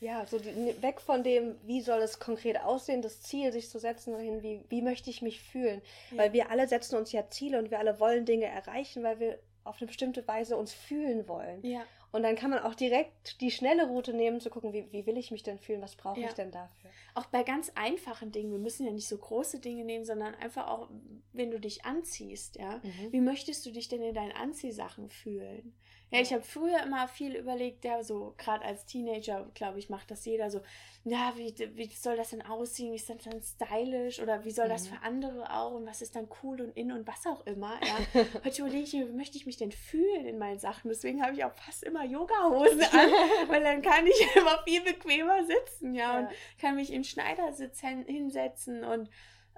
Ja, 0.00 0.26
so 0.26 0.38
die, 0.38 0.82
weg 0.82 1.00
von 1.00 1.22
dem, 1.22 1.56
wie 1.64 1.80
soll 1.80 2.00
es 2.02 2.18
konkret 2.18 2.60
aussehen, 2.60 3.00
das 3.00 3.22
Ziel 3.22 3.50
sich 3.52 3.70
zu 3.70 3.78
setzen, 3.78 4.18
hin, 4.18 4.42
wie, 4.42 4.62
wie 4.68 4.82
möchte 4.82 5.08
ich 5.08 5.22
mich 5.22 5.40
fühlen. 5.40 5.80
Ja. 6.10 6.18
Weil 6.18 6.32
wir 6.32 6.50
alle 6.50 6.68
setzen 6.68 6.96
uns 6.96 7.12
ja 7.12 7.28
Ziele 7.30 7.58
und 7.58 7.70
wir 7.70 7.78
alle 7.78 7.98
wollen 7.98 8.26
Dinge 8.26 8.46
erreichen, 8.46 9.02
weil 9.02 9.20
wir 9.20 9.38
auf 9.64 9.76
eine 9.80 9.86
bestimmte 9.86 10.26
Weise 10.28 10.56
uns 10.56 10.72
fühlen 10.72 11.26
wollen. 11.28 11.64
Ja. 11.64 11.82
Und 12.12 12.22
dann 12.22 12.36
kann 12.36 12.50
man 12.50 12.60
auch 12.60 12.74
direkt 12.74 13.40
die 13.40 13.50
schnelle 13.50 13.88
Route 13.88 14.14
nehmen, 14.14 14.40
zu 14.40 14.48
gucken, 14.48 14.72
wie, 14.72 14.90
wie 14.92 15.04
will 15.06 15.18
ich 15.18 15.30
mich 15.30 15.42
denn 15.42 15.58
fühlen, 15.58 15.82
was 15.82 15.96
brauche 15.96 16.20
ja. 16.20 16.28
ich 16.28 16.34
denn 16.34 16.50
dafür. 16.50 16.90
Auch 17.14 17.26
bei 17.26 17.42
ganz 17.42 17.72
einfachen 17.74 18.32
Dingen, 18.32 18.52
wir 18.52 18.58
müssen 18.58 18.86
ja 18.86 18.92
nicht 18.92 19.08
so 19.08 19.18
große 19.18 19.60
Dinge 19.60 19.84
nehmen, 19.84 20.04
sondern 20.04 20.34
einfach 20.36 20.68
auch, 20.68 20.88
wenn 21.32 21.50
du 21.50 21.60
dich 21.60 21.84
anziehst, 21.84 22.56
ja, 22.56 22.80
mhm. 22.82 23.12
wie 23.12 23.20
möchtest 23.20 23.66
du 23.66 23.70
dich 23.70 23.88
denn 23.88 24.02
in 24.02 24.14
deinen 24.14 24.32
Anziehsachen 24.32 25.10
fühlen? 25.10 25.74
Ja, 26.10 26.20
ich 26.20 26.32
habe 26.32 26.42
früher 26.42 26.84
immer 26.84 27.08
viel 27.08 27.34
überlegt, 27.34 27.84
ja, 27.84 28.02
so 28.04 28.34
gerade 28.38 28.64
als 28.64 28.86
Teenager, 28.86 29.50
glaube 29.54 29.80
ich, 29.80 29.90
macht 29.90 30.08
das 30.12 30.24
jeder 30.24 30.50
so, 30.50 30.60
ja, 31.02 31.32
wie, 31.36 31.52
wie 31.74 31.86
soll 31.86 32.16
das 32.16 32.30
denn 32.30 32.42
aussehen? 32.42 32.92
Wie 32.92 32.96
ist 32.96 33.10
das 33.10 33.24
dann 33.24 33.42
stylisch? 33.42 34.20
Oder 34.20 34.44
wie 34.44 34.52
soll 34.52 34.68
das 34.68 34.84
mhm. 34.84 34.94
für 34.94 35.02
andere 35.02 35.52
auch? 35.52 35.72
Und 35.72 35.86
was 35.86 36.02
ist 36.02 36.14
dann 36.14 36.28
cool 36.42 36.60
und 36.60 36.76
in 36.76 36.92
und 36.92 37.08
was 37.08 37.26
auch 37.26 37.44
immer? 37.46 37.80
Ja. 37.84 38.24
Heute 38.44 38.62
überlege 38.62 38.84
ich 38.84 38.92
mir, 38.92 39.08
wie 39.08 39.16
möchte 39.16 39.36
ich 39.36 39.46
mich 39.46 39.56
denn 39.56 39.72
fühlen 39.72 40.26
in 40.26 40.38
meinen 40.38 40.60
Sachen? 40.60 40.88
Deswegen 40.88 41.22
habe 41.22 41.34
ich 41.34 41.44
auch 41.44 41.54
fast 41.54 41.82
immer 41.82 42.04
Yoga-Hosen 42.04 42.82
an, 42.82 43.10
weil 43.48 43.62
dann 43.64 43.82
kann 43.82 44.06
ich 44.06 44.26
immer 44.36 44.62
viel 44.64 44.82
bequemer 44.82 45.44
sitzen, 45.44 45.94
ja, 45.94 46.12
ja. 46.12 46.18
und 46.20 46.28
kann 46.60 46.76
mich 46.76 46.92
im 46.92 47.02
Schneidersitz 47.02 47.80
hinsetzen 47.80 48.84
und 48.84 49.10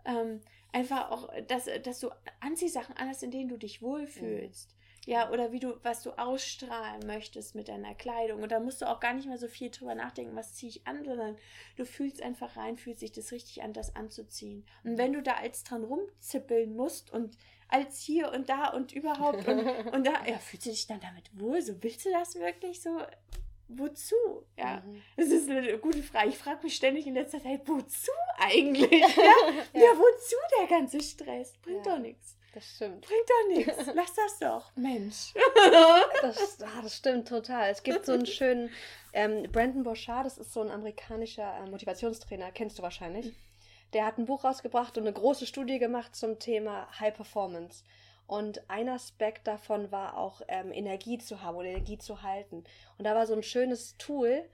ähm, 0.07 0.41
einfach 0.73 1.11
auch, 1.11 1.31
dass, 1.47 1.69
dass 1.83 2.01
du 2.01 2.11
Anziehsachen 2.41 2.97
anhast, 2.97 3.23
in 3.23 3.31
denen 3.31 3.49
du 3.49 3.59
dich 3.59 3.83
wohlfühlst. 3.83 4.78
Ja, 5.09 5.31
oder 5.31 5.53
wie 5.53 5.59
du, 5.59 5.73
was 5.83 6.03
du 6.03 6.11
ausstrahlen 6.19 7.07
möchtest 7.07 7.55
mit 7.55 7.69
deiner 7.69 7.95
Kleidung. 7.95 8.43
Und 8.43 8.53
da 8.53 8.61
musst 8.61 8.83
du 8.83 8.87
auch 8.87 9.01
gar 9.01 9.15
nicht 9.15 9.27
mehr 9.27 9.39
so 9.39 9.49
viel 9.49 9.71
drüber 9.71 9.95
nachdenken, 9.95 10.37
was 10.37 10.55
ziehe 10.55 10.69
ich 10.69 10.87
an, 10.87 11.03
sondern 11.03 11.39
du 11.77 11.87
fühlst 11.87 12.21
einfach 12.21 12.59
rein, 12.59 12.77
fühlt 12.77 12.99
sich 12.99 13.11
das 13.11 13.33
richtig 13.33 13.63
an, 13.63 13.73
das 13.73 13.97
anzuziehen. 13.97 14.67
Und 14.85 14.99
wenn 14.99 15.15
du 15.15 15.23
da 15.23 15.37
als 15.37 15.65
dran 15.65 15.85
rumzippeln 15.85 16.77
musst 16.77 17.11
und 17.11 17.39
als 17.69 18.03
hier 18.03 18.31
und 18.33 18.51
da 18.51 18.69
und 18.69 18.93
überhaupt 18.93 19.49
und, 19.49 19.61
und 19.95 20.07
da, 20.07 20.27
ja, 20.27 20.37
fühlst 20.37 20.67
du 20.67 20.71
dich 20.71 20.87
dann 20.87 21.01
damit 21.01 21.31
wohl? 21.41 21.63
So 21.63 21.83
willst 21.83 22.05
du 22.05 22.11
das 22.11 22.35
wirklich 22.35 22.83
so? 22.83 23.01
Wozu? 23.69 24.15
Ja, 24.59 24.83
mhm. 24.85 25.01
das 25.17 25.29
ist 25.29 25.49
eine 25.49 25.79
gute 25.79 26.03
Frage. 26.03 26.29
Ich 26.29 26.37
frage 26.37 26.65
mich 26.65 26.77
ständig 26.77 27.07
in 27.07 27.15
letzter 27.15 27.43
Zeit, 27.43 27.67
wozu 27.67 28.13
eigentlich? 28.37 28.91
Ja, 29.17 29.25
ja. 29.73 29.81
ja 29.81 29.89
wozu 29.97 30.37
der 30.61 30.67
ganze 30.67 31.01
Stress? 31.01 31.55
Bringt 31.63 31.87
ja. 31.87 31.95
doch 31.95 31.99
nichts. 31.99 32.38
Das 32.59 32.75
stimmt. 32.75 33.07
Bringt 33.07 33.31
doch 33.31 33.57
nichts. 33.57 33.87
Lass 33.95 34.15
das 34.15 34.39
doch, 34.41 34.73
Mensch. 34.75 35.33
Das, 36.23 36.61
ah, 36.61 36.83
das 36.83 36.97
stimmt 36.97 37.29
total. 37.29 37.71
Es 37.71 37.85
gibt 37.85 38.05
so 38.05 38.13
einen 38.13 38.27
schönen 38.27 38.71
ähm, 39.13 39.45
Brandon 39.53 39.85
Bouchard, 39.85 40.27
das 40.27 40.39
ist 40.39 40.53
so 40.53 40.61
ein 40.61 40.71
amerikanischer 40.73 41.57
äh, 41.57 41.71
Motivationstrainer, 41.71 42.51
kennst 42.51 42.77
du 42.77 42.83
wahrscheinlich. 42.83 43.33
Der 43.93 44.05
hat 44.05 44.19
ein 44.19 44.25
Buch 44.25 44.43
rausgebracht 44.43 44.99
und 44.99 45.05
eine 45.05 45.13
große 45.13 45.47
Studie 45.47 45.79
gemacht 45.79 46.17
zum 46.17 46.41
Thema 46.41 46.89
High 46.99 47.15
Performance. 47.15 47.85
Und 48.27 48.69
ein 48.69 48.89
Aspekt 48.89 49.47
davon 49.47 49.93
war 49.93 50.17
auch 50.17 50.43
ähm, 50.49 50.73
Energie 50.73 51.19
zu 51.19 51.41
haben 51.41 51.57
oder 51.57 51.69
Energie 51.69 51.99
zu 51.99 52.23
halten. 52.23 52.65
Und 52.99 53.05
da 53.05 53.15
war 53.15 53.29
so 53.29 53.35
ein 53.35 53.45
schönes 53.45 53.97
Tool, 53.99 54.45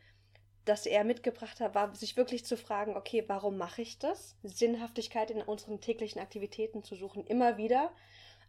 das 0.65 0.87
er 0.87 1.05
mitgebracht 1.05 1.61
hat, 1.61 1.75
war 1.75 1.95
sich 1.95 2.17
wirklich 2.17 2.45
zu 2.45 2.57
fragen, 2.57 2.97
okay, 2.97 3.25
warum 3.27 3.57
mache 3.57 3.83
ich 3.83 3.99
das? 3.99 4.37
Sinnhaftigkeit 4.43 5.31
in 5.31 5.43
unseren 5.43 5.81
täglichen 5.81 6.21
Aktivitäten 6.21 6.83
zu 6.83 6.95
suchen, 6.95 7.27
immer 7.27 7.57
wieder. 7.57 7.91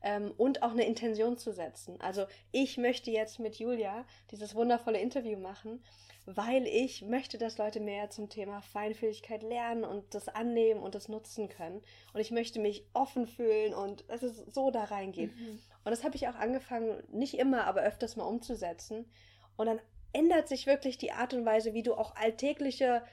Ähm, 0.01 0.33
und 0.37 0.61
auch 0.61 0.71
eine 0.71 0.85
Intention 0.85 1.37
zu 1.37 1.51
setzen. 1.51 1.99
Also 1.99 2.25
ich 2.51 2.77
möchte 2.77 3.09
jetzt 3.11 3.39
mit 3.39 3.55
Julia 3.55 4.05
dieses 4.29 4.53
wundervolle 4.53 4.99
Interview 4.99 5.37
machen, 5.37 5.83
weil 6.25 6.67
ich 6.67 7.01
möchte, 7.03 7.37
dass 7.37 7.57
Leute 7.57 7.79
mehr 7.79 8.09
zum 8.09 8.29
Thema 8.29 8.61
Feinfühligkeit 8.61 9.43
lernen 9.43 9.83
und 9.83 10.13
das 10.13 10.27
annehmen 10.27 10.81
und 10.81 10.95
das 10.95 11.07
nutzen 11.07 11.49
können. 11.49 11.81
Und 12.13 12.19
ich 12.19 12.31
möchte 12.31 12.59
mich 12.59 12.85
offen 12.93 13.27
fühlen 13.27 13.73
und 13.73 14.09
dass 14.09 14.23
es 14.23 14.37
so 14.53 14.71
da 14.71 14.85
reingeht. 14.85 15.35
Mhm. 15.35 15.59
Und 15.83 15.91
das 15.91 16.03
habe 16.03 16.15
ich 16.15 16.27
auch 16.27 16.35
angefangen, 16.35 17.03
nicht 17.11 17.37
immer, 17.37 17.65
aber 17.65 17.81
öfters 17.81 18.15
mal 18.15 18.25
umzusetzen. 18.25 19.05
Und 19.55 19.67
dann 19.67 19.79
ändert 20.15 20.47
sich 20.47 20.65
wirklich 20.65 20.97
die 20.97 21.11
Art 21.11 21.33
und 21.33 21.45
Weise, 21.45 21.73
wie 21.73 21.83
du 21.83 21.93
auch 21.93 22.15
alltägliche 22.15 23.03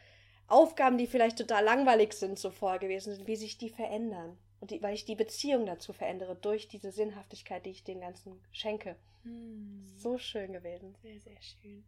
Aufgaben, 0.46 0.98
die 0.98 1.06
vielleicht 1.06 1.38
total 1.38 1.64
langweilig 1.64 2.12
sind 2.12 2.38
zuvor 2.38 2.78
gewesen 2.78 3.14
sind, 3.14 3.26
wie 3.26 3.36
sich 3.36 3.58
die 3.58 3.70
verändern. 3.70 4.38
Und 4.60 4.70
die, 4.70 4.80
weil 4.80 4.94
ich 4.94 5.04
die 5.04 5.16
Beziehung 5.16 5.66
dazu 5.66 5.92
verändere 5.92 6.36
durch 6.36 6.68
diese 6.68 6.92
Sinnhaftigkeit, 6.92 7.66
die 7.66 7.70
ich 7.70 7.82
den 7.82 8.00
Ganzen 8.00 8.40
schenke. 8.52 8.96
Hm. 9.24 9.86
So 9.96 10.18
schön 10.18 10.52
gewesen. 10.52 10.94
Sehr, 11.02 11.20
sehr 11.20 11.42
schön. 11.42 11.84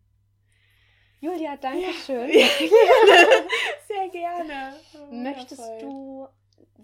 Julia, 1.20 1.56
danke 1.56 1.92
schön. 1.92 2.28
Ja, 2.34 2.48
gerne. 2.58 3.48
Sehr 3.86 4.08
gerne. 4.08 4.76
Oh, 4.94 5.14
Möchtest 5.14 5.62
du 5.80 6.26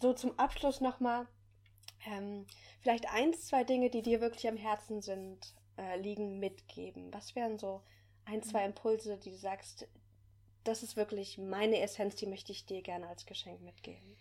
so 0.00 0.12
zum 0.12 0.38
Abschluss 0.38 0.80
nochmal 0.80 1.26
ähm, 2.06 2.46
vielleicht 2.80 3.12
eins, 3.12 3.46
zwei 3.46 3.64
Dinge, 3.64 3.90
die 3.90 4.02
dir 4.02 4.20
wirklich 4.20 4.48
am 4.48 4.56
Herzen 4.56 5.02
sind, 5.02 5.54
äh, 5.76 5.98
liegen, 5.98 6.38
mitgeben? 6.38 7.12
Was 7.12 7.34
wären 7.34 7.58
so 7.58 7.82
ein, 8.24 8.42
zwei 8.42 8.64
Impulse, 8.64 9.16
die 9.18 9.30
du 9.30 9.36
sagst, 9.36 9.88
das 10.64 10.82
ist 10.82 10.96
wirklich 10.96 11.38
meine 11.38 11.80
Essenz, 11.80 12.16
die 12.16 12.26
möchte 12.26 12.52
ich 12.52 12.66
dir 12.66 12.82
gerne 12.82 13.08
als 13.08 13.26
Geschenk 13.26 13.60
mitgeben? 13.62 14.16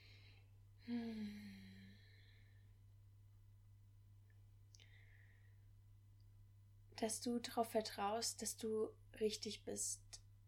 Dass 6.96 7.22
du 7.22 7.40
darauf 7.40 7.70
vertraust, 7.70 8.42
dass 8.42 8.58
du 8.58 8.90
richtig 9.20 9.64
bist, 9.64 10.02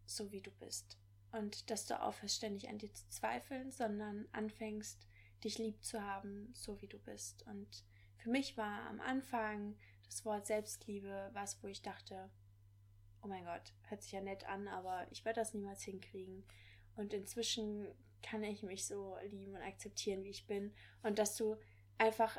so 0.06 0.32
wie 0.32 0.40
du 0.40 0.50
bist. 0.50 0.98
Und 1.32 1.70
dass 1.70 1.86
du 1.86 2.00
aufhörst, 2.00 2.36
ständig 2.36 2.68
an 2.68 2.78
dir 2.78 2.92
zu 2.92 3.08
zweifeln, 3.08 3.70
sondern 3.70 4.28
anfängst, 4.32 5.06
dich 5.44 5.58
lieb 5.58 5.82
zu 5.82 6.02
haben, 6.02 6.52
so 6.54 6.80
wie 6.82 6.88
du 6.88 6.98
bist. 6.98 7.42
Und 7.46 7.84
für 8.18 8.30
mich 8.30 8.56
war 8.56 8.86
am 8.88 9.00
Anfang 9.00 9.76
das 10.06 10.24
Wort 10.24 10.46
Selbstliebe 10.46 11.30
was, 11.32 11.62
wo 11.62 11.68
ich 11.68 11.80
dachte, 11.80 12.28
oh 13.22 13.28
mein 13.28 13.44
Gott, 13.44 13.72
hört 13.88 14.02
sich 14.02 14.12
ja 14.12 14.20
nett 14.20 14.44
an, 14.48 14.68
aber 14.68 15.06
ich 15.10 15.24
werde 15.24 15.40
das 15.40 15.54
niemals 15.54 15.82
hinkriegen. 15.82 16.44
Und 16.96 17.14
inzwischen 17.14 17.86
kann 18.22 18.44
ich 18.44 18.62
mich 18.62 18.86
so 18.86 19.16
lieben 19.30 19.54
und 19.54 19.62
akzeptieren, 19.62 20.24
wie 20.24 20.30
ich 20.30 20.46
bin. 20.46 20.72
Und 21.02 21.18
dass 21.18 21.36
du 21.36 21.56
einfach 21.98 22.38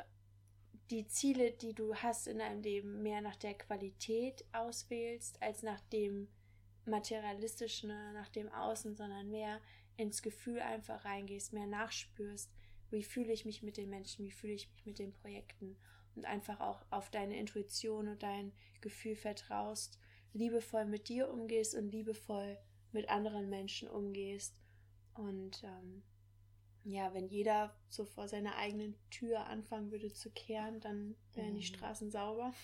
die 0.90 1.06
Ziele, 1.06 1.52
die 1.52 1.74
du 1.74 1.94
hast 1.94 2.26
in 2.26 2.38
deinem 2.38 2.62
Leben, 2.62 3.02
mehr 3.02 3.20
nach 3.20 3.36
der 3.36 3.54
Qualität 3.54 4.44
auswählst, 4.52 5.42
als 5.42 5.62
nach 5.62 5.80
dem 5.80 6.28
materialistischen, 6.86 7.88
nach 8.12 8.28
dem 8.28 8.50
Außen, 8.50 8.94
sondern 8.94 9.30
mehr 9.30 9.60
ins 9.96 10.22
Gefühl 10.22 10.60
einfach 10.60 11.04
reingehst, 11.04 11.52
mehr 11.52 11.66
nachspürst, 11.66 12.50
wie 12.90 13.02
fühle 13.02 13.32
ich 13.32 13.44
mich 13.44 13.62
mit 13.62 13.76
den 13.76 13.88
Menschen, 13.88 14.24
wie 14.24 14.30
fühle 14.30 14.52
ich 14.52 14.70
mich 14.70 14.86
mit 14.86 14.98
den 14.98 15.12
Projekten 15.12 15.76
und 16.14 16.26
einfach 16.26 16.60
auch 16.60 16.84
auf 16.90 17.10
deine 17.10 17.38
Intuition 17.38 18.08
und 18.08 18.22
dein 18.22 18.52
Gefühl 18.80 19.16
vertraust 19.16 19.98
liebevoll 20.34 20.84
mit 20.84 21.08
dir 21.08 21.30
umgehst 21.30 21.74
und 21.74 21.90
liebevoll 21.90 22.58
mit 22.92 23.08
anderen 23.08 23.48
Menschen 23.48 23.88
umgehst. 23.88 24.60
Und 25.14 25.62
ähm, 25.64 26.02
ja, 26.84 27.14
wenn 27.14 27.28
jeder 27.28 27.74
so 27.88 28.04
vor 28.04 28.28
seiner 28.28 28.56
eigenen 28.56 28.94
Tür 29.10 29.46
anfangen 29.46 29.90
würde 29.90 30.12
zu 30.12 30.30
kehren, 30.30 30.80
dann 30.80 31.14
wären 31.32 31.52
mhm. 31.52 31.58
die 31.58 31.66
Straßen 31.66 32.10
sauber. 32.10 32.52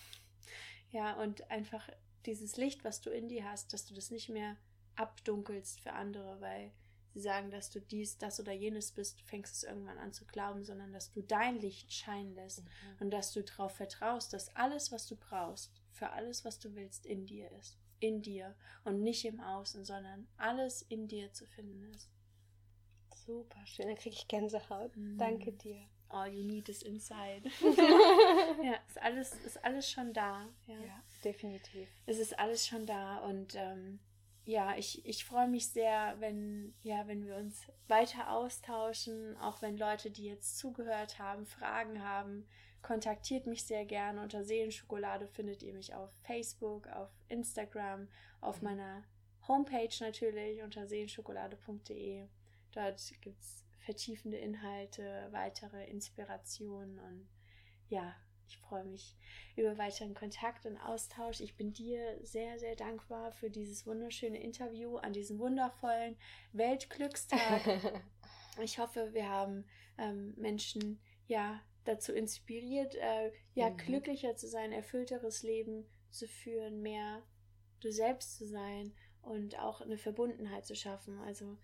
Ja, 0.92 1.22
und 1.22 1.48
einfach 1.52 1.88
dieses 2.26 2.56
Licht, 2.56 2.82
was 2.82 3.00
du 3.00 3.10
in 3.10 3.28
dir 3.28 3.48
hast, 3.48 3.72
dass 3.72 3.86
du 3.86 3.94
das 3.94 4.10
nicht 4.10 4.28
mehr 4.28 4.56
abdunkelst 4.96 5.80
für 5.80 5.92
andere, 5.92 6.40
weil 6.40 6.72
sie 7.14 7.20
sagen, 7.20 7.52
dass 7.52 7.70
du 7.70 7.80
dies, 7.80 8.18
das 8.18 8.40
oder 8.40 8.52
jenes 8.52 8.90
bist, 8.90 9.22
fängst 9.22 9.54
es 9.54 9.62
irgendwann 9.62 9.98
an 9.98 10.12
zu 10.12 10.24
glauben, 10.26 10.64
sondern 10.64 10.92
dass 10.92 11.12
du 11.12 11.22
dein 11.22 11.60
Licht 11.60 11.92
scheinen 11.92 12.34
lässt 12.34 12.64
mhm. 12.64 12.68
und 12.98 13.10
dass 13.12 13.32
du 13.32 13.44
darauf 13.44 13.72
vertraust, 13.76 14.32
dass 14.32 14.54
alles, 14.56 14.90
was 14.90 15.06
du 15.06 15.14
brauchst, 15.14 15.79
für 15.90 16.10
alles, 16.10 16.44
was 16.44 16.58
du 16.58 16.74
willst, 16.74 17.06
in 17.06 17.26
dir 17.26 17.50
ist. 17.52 17.78
In 18.00 18.22
dir 18.22 18.54
und 18.84 19.02
nicht 19.02 19.24
im 19.24 19.40
Außen, 19.40 19.84
sondern 19.84 20.26
alles 20.36 20.82
in 20.82 21.06
dir 21.06 21.32
zu 21.32 21.46
finden 21.46 21.84
ist. 21.92 22.08
Super 23.26 23.64
schön, 23.66 23.88
da 23.88 23.94
kriege 23.94 24.16
ich 24.16 24.26
Gänsehaut. 24.26 24.96
Mm. 24.96 25.18
Danke 25.18 25.52
dir. 25.52 25.86
All 26.08 26.32
you 26.32 26.44
need 26.44 26.68
is 26.68 26.82
inside. 26.82 27.42
ja, 27.60 28.74
ist 28.88 29.00
alles, 29.00 29.34
ist 29.44 29.64
alles 29.64 29.90
schon 29.90 30.12
da. 30.12 30.48
Ja. 30.66 30.74
ja, 30.74 31.02
definitiv. 31.22 31.88
Es 32.06 32.18
ist 32.18 32.38
alles 32.38 32.66
schon 32.66 32.86
da 32.86 33.18
und 33.18 33.54
ähm, 33.54 34.00
ja, 34.44 34.76
ich, 34.76 35.04
ich 35.06 35.24
freue 35.24 35.48
mich 35.48 35.68
sehr, 35.68 36.16
wenn, 36.18 36.74
ja, 36.82 37.06
wenn 37.06 37.24
wir 37.24 37.36
uns 37.36 37.62
weiter 37.88 38.30
austauschen, 38.30 39.36
auch 39.36 39.62
wenn 39.62 39.76
Leute, 39.76 40.10
die 40.10 40.24
jetzt 40.24 40.58
zugehört 40.58 41.18
haben, 41.18 41.46
Fragen 41.46 42.02
haben, 42.02 42.48
kontaktiert 42.82 43.46
mich 43.46 43.64
sehr 43.64 43.84
gerne. 43.84 44.22
Unter 44.22 44.44
Seelenschokolade 44.44 45.28
findet 45.28 45.62
ihr 45.62 45.74
mich 45.74 45.94
auf 45.94 46.10
Facebook, 46.22 46.86
auf 46.88 47.10
Instagram, 47.28 48.08
auf 48.40 48.60
mhm. 48.60 48.68
meiner 48.68 49.04
Homepage 49.48 49.94
natürlich 50.00 50.62
unter 50.62 50.86
seelenschokolade.de. 50.86 52.26
Dort 52.72 53.12
gibt 53.20 53.40
es 53.40 53.64
vertiefende 53.80 54.36
Inhalte, 54.36 55.28
weitere 55.30 55.86
Inspirationen 55.88 56.98
und 57.00 57.28
ja, 57.88 58.14
ich 58.50 58.58
freue 58.58 58.84
mich 58.84 59.16
über 59.56 59.78
weiteren 59.78 60.14
Kontakt 60.14 60.66
und 60.66 60.76
Austausch. 60.78 61.40
Ich 61.40 61.56
bin 61.56 61.72
dir 61.72 62.18
sehr, 62.24 62.58
sehr 62.58 62.74
dankbar 62.74 63.32
für 63.32 63.48
dieses 63.48 63.86
wunderschöne 63.86 64.40
Interview 64.40 64.96
an 64.96 65.12
diesem 65.12 65.38
wundervollen 65.38 66.16
Weltglückstag. 66.52 67.62
ich 68.62 68.78
hoffe, 68.78 69.14
wir 69.14 69.28
haben 69.28 69.64
ähm, 69.98 70.34
Menschen 70.36 71.00
ja 71.28 71.60
dazu 71.84 72.12
inspiriert, 72.12 72.94
äh, 72.94 73.32
ja, 73.54 73.70
mhm. 73.70 73.76
glücklicher 73.78 74.36
zu 74.36 74.48
sein, 74.48 74.72
erfüllteres 74.72 75.42
Leben 75.42 75.86
zu 76.10 76.26
führen, 76.28 76.82
mehr 76.82 77.22
du 77.80 77.90
selbst 77.90 78.36
zu 78.36 78.46
sein 78.46 78.92
und 79.22 79.58
auch 79.58 79.80
eine 79.80 79.98
Verbundenheit 79.98 80.66
zu 80.66 80.74
schaffen. 80.74 81.18
Also 81.20 81.56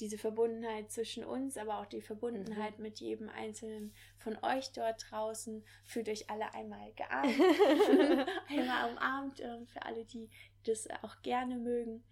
diese 0.00 0.18
Verbundenheit 0.18 0.92
zwischen 0.92 1.24
uns, 1.24 1.56
aber 1.56 1.80
auch 1.80 1.86
die 1.86 2.00
Verbundenheit 2.00 2.78
mhm. 2.78 2.82
mit 2.84 3.00
jedem 3.00 3.28
einzelnen 3.28 3.92
von 4.16 4.38
euch 4.42 4.72
dort 4.72 5.04
draußen. 5.10 5.64
Fühlt 5.84 6.08
euch 6.08 6.30
alle 6.30 6.54
einmal 6.54 6.92
gearmt, 6.94 7.34
einmal 8.48 8.90
umarmt, 8.90 9.40
äh, 9.40 9.66
für 9.66 9.82
alle, 9.82 10.04
die 10.04 10.30
das 10.64 10.88
auch 11.02 11.20
gerne 11.22 11.56
mögen 11.56 12.04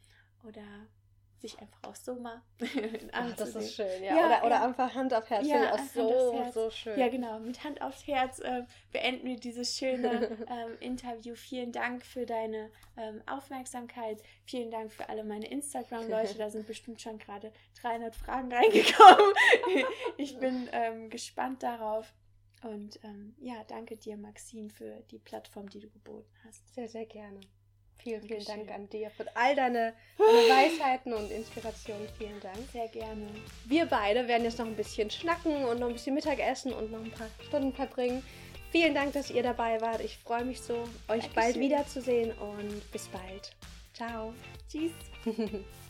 oder 0.45 0.89
sich 1.41 1.59
einfach 1.59 1.79
auch 1.83 1.95
so 1.95 2.15
mal 2.15 2.43
Ach, 3.13 3.37
das 3.37 3.55
ist 3.55 3.75
schön, 3.75 4.03
ja. 4.03 4.17
ja 4.17 4.27
oder, 4.27 4.47
oder 4.47 4.55
ja. 4.57 4.65
einfach 4.65 4.95
Hand 4.95 5.15
auf 5.15 5.29
Herz. 5.29 5.47
Ja, 5.47 5.75
auch 5.75 5.79
so, 5.79 6.51
so 6.53 6.71
schön. 6.71 6.99
Ja, 6.99 7.09
genau. 7.09 7.39
Mit 7.39 7.63
Hand 7.65 7.81
aufs 7.83 8.07
Herz 8.07 8.39
äh, 8.41 8.65
beenden 8.93 9.27
wir 9.27 9.37
dieses 9.37 9.77
schöne 9.77 10.47
ähm, 10.51 10.79
Interview. 10.81 11.35
Vielen 11.35 11.73
Dank 11.73 12.05
für 12.05 12.27
deine 12.27 12.71
ähm, 12.97 13.23
Aufmerksamkeit. 13.27 14.23
Vielen 14.45 14.71
Dank 14.71 14.93
für 14.93 15.09
alle 15.09 15.25
meine 15.25 15.47
Instagram-Leute. 15.51 16.37
Da 16.47 16.51
sind 16.51 16.67
bestimmt 16.67 17.01
schon 17.01 17.19
gerade 17.19 17.53
300 17.81 18.15
Fragen 18.15 18.53
reingekommen. 18.53 19.35
ich 20.17 20.39
bin 20.39 20.69
ähm, 20.73 21.09
gespannt 21.09 21.63
darauf. 21.63 22.13
Und 22.63 22.99
ähm, 23.05 23.35
ja, 23.39 23.65
danke 23.69 23.97
dir, 23.97 24.17
Maxine, 24.17 24.71
für 24.71 25.03
die 25.11 25.19
Plattform, 25.19 25.69
die 25.69 25.81
du 25.81 25.89
geboten 25.89 26.31
hast. 26.45 26.75
Sehr, 26.75 26.89
sehr 26.89 27.07
gerne. 27.07 27.41
Vielen, 27.99 28.23
vielen 28.23 28.45
Dank 28.45 28.71
an 28.71 28.89
dir 28.89 29.11
für 29.11 29.25
all 29.35 29.57
deine, 29.57 29.93
deine 30.19 30.29
Weisheiten 30.49 31.13
und 31.13 31.31
Inspirationen. 31.31 32.09
Vielen 32.19 32.41
Dank. 32.41 32.59
Sehr 32.73 32.89
gerne. 32.89 33.27
Wir 33.65 33.87
beide 33.87 34.29
werden 34.29 34.45
jetzt 34.45 34.59
noch 34.59 34.67
ein 34.67 34.77
bisschen 34.77 35.11
schnacken 35.11 35.65
und 35.65 35.81
noch 35.81 35.89
ein 35.89 35.95
bisschen 35.95 36.15
Mittagessen 36.15 36.73
und 36.73 36.93
noch 36.93 37.01
ein 37.01 37.11
paar 37.11 37.29
Stunden 37.47 37.73
verbringen. 37.73 38.23
Vielen 38.71 38.95
Dank, 38.95 39.13
dass 39.13 39.31
ihr 39.31 39.43
dabei 39.43 39.81
wart. 39.81 40.01
Ich 40.03 40.19
freue 40.19 40.45
mich 40.45 40.61
so, 40.61 40.75
euch 40.75 40.89
Dankeschön. 41.07 41.35
bald 41.35 41.59
wiederzusehen 41.59 42.33
und 42.39 42.93
bis 42.93 43.09
bald. 43.09 43.53
Ciao. 43.95 44.35
Tschüss. 44.69 44.93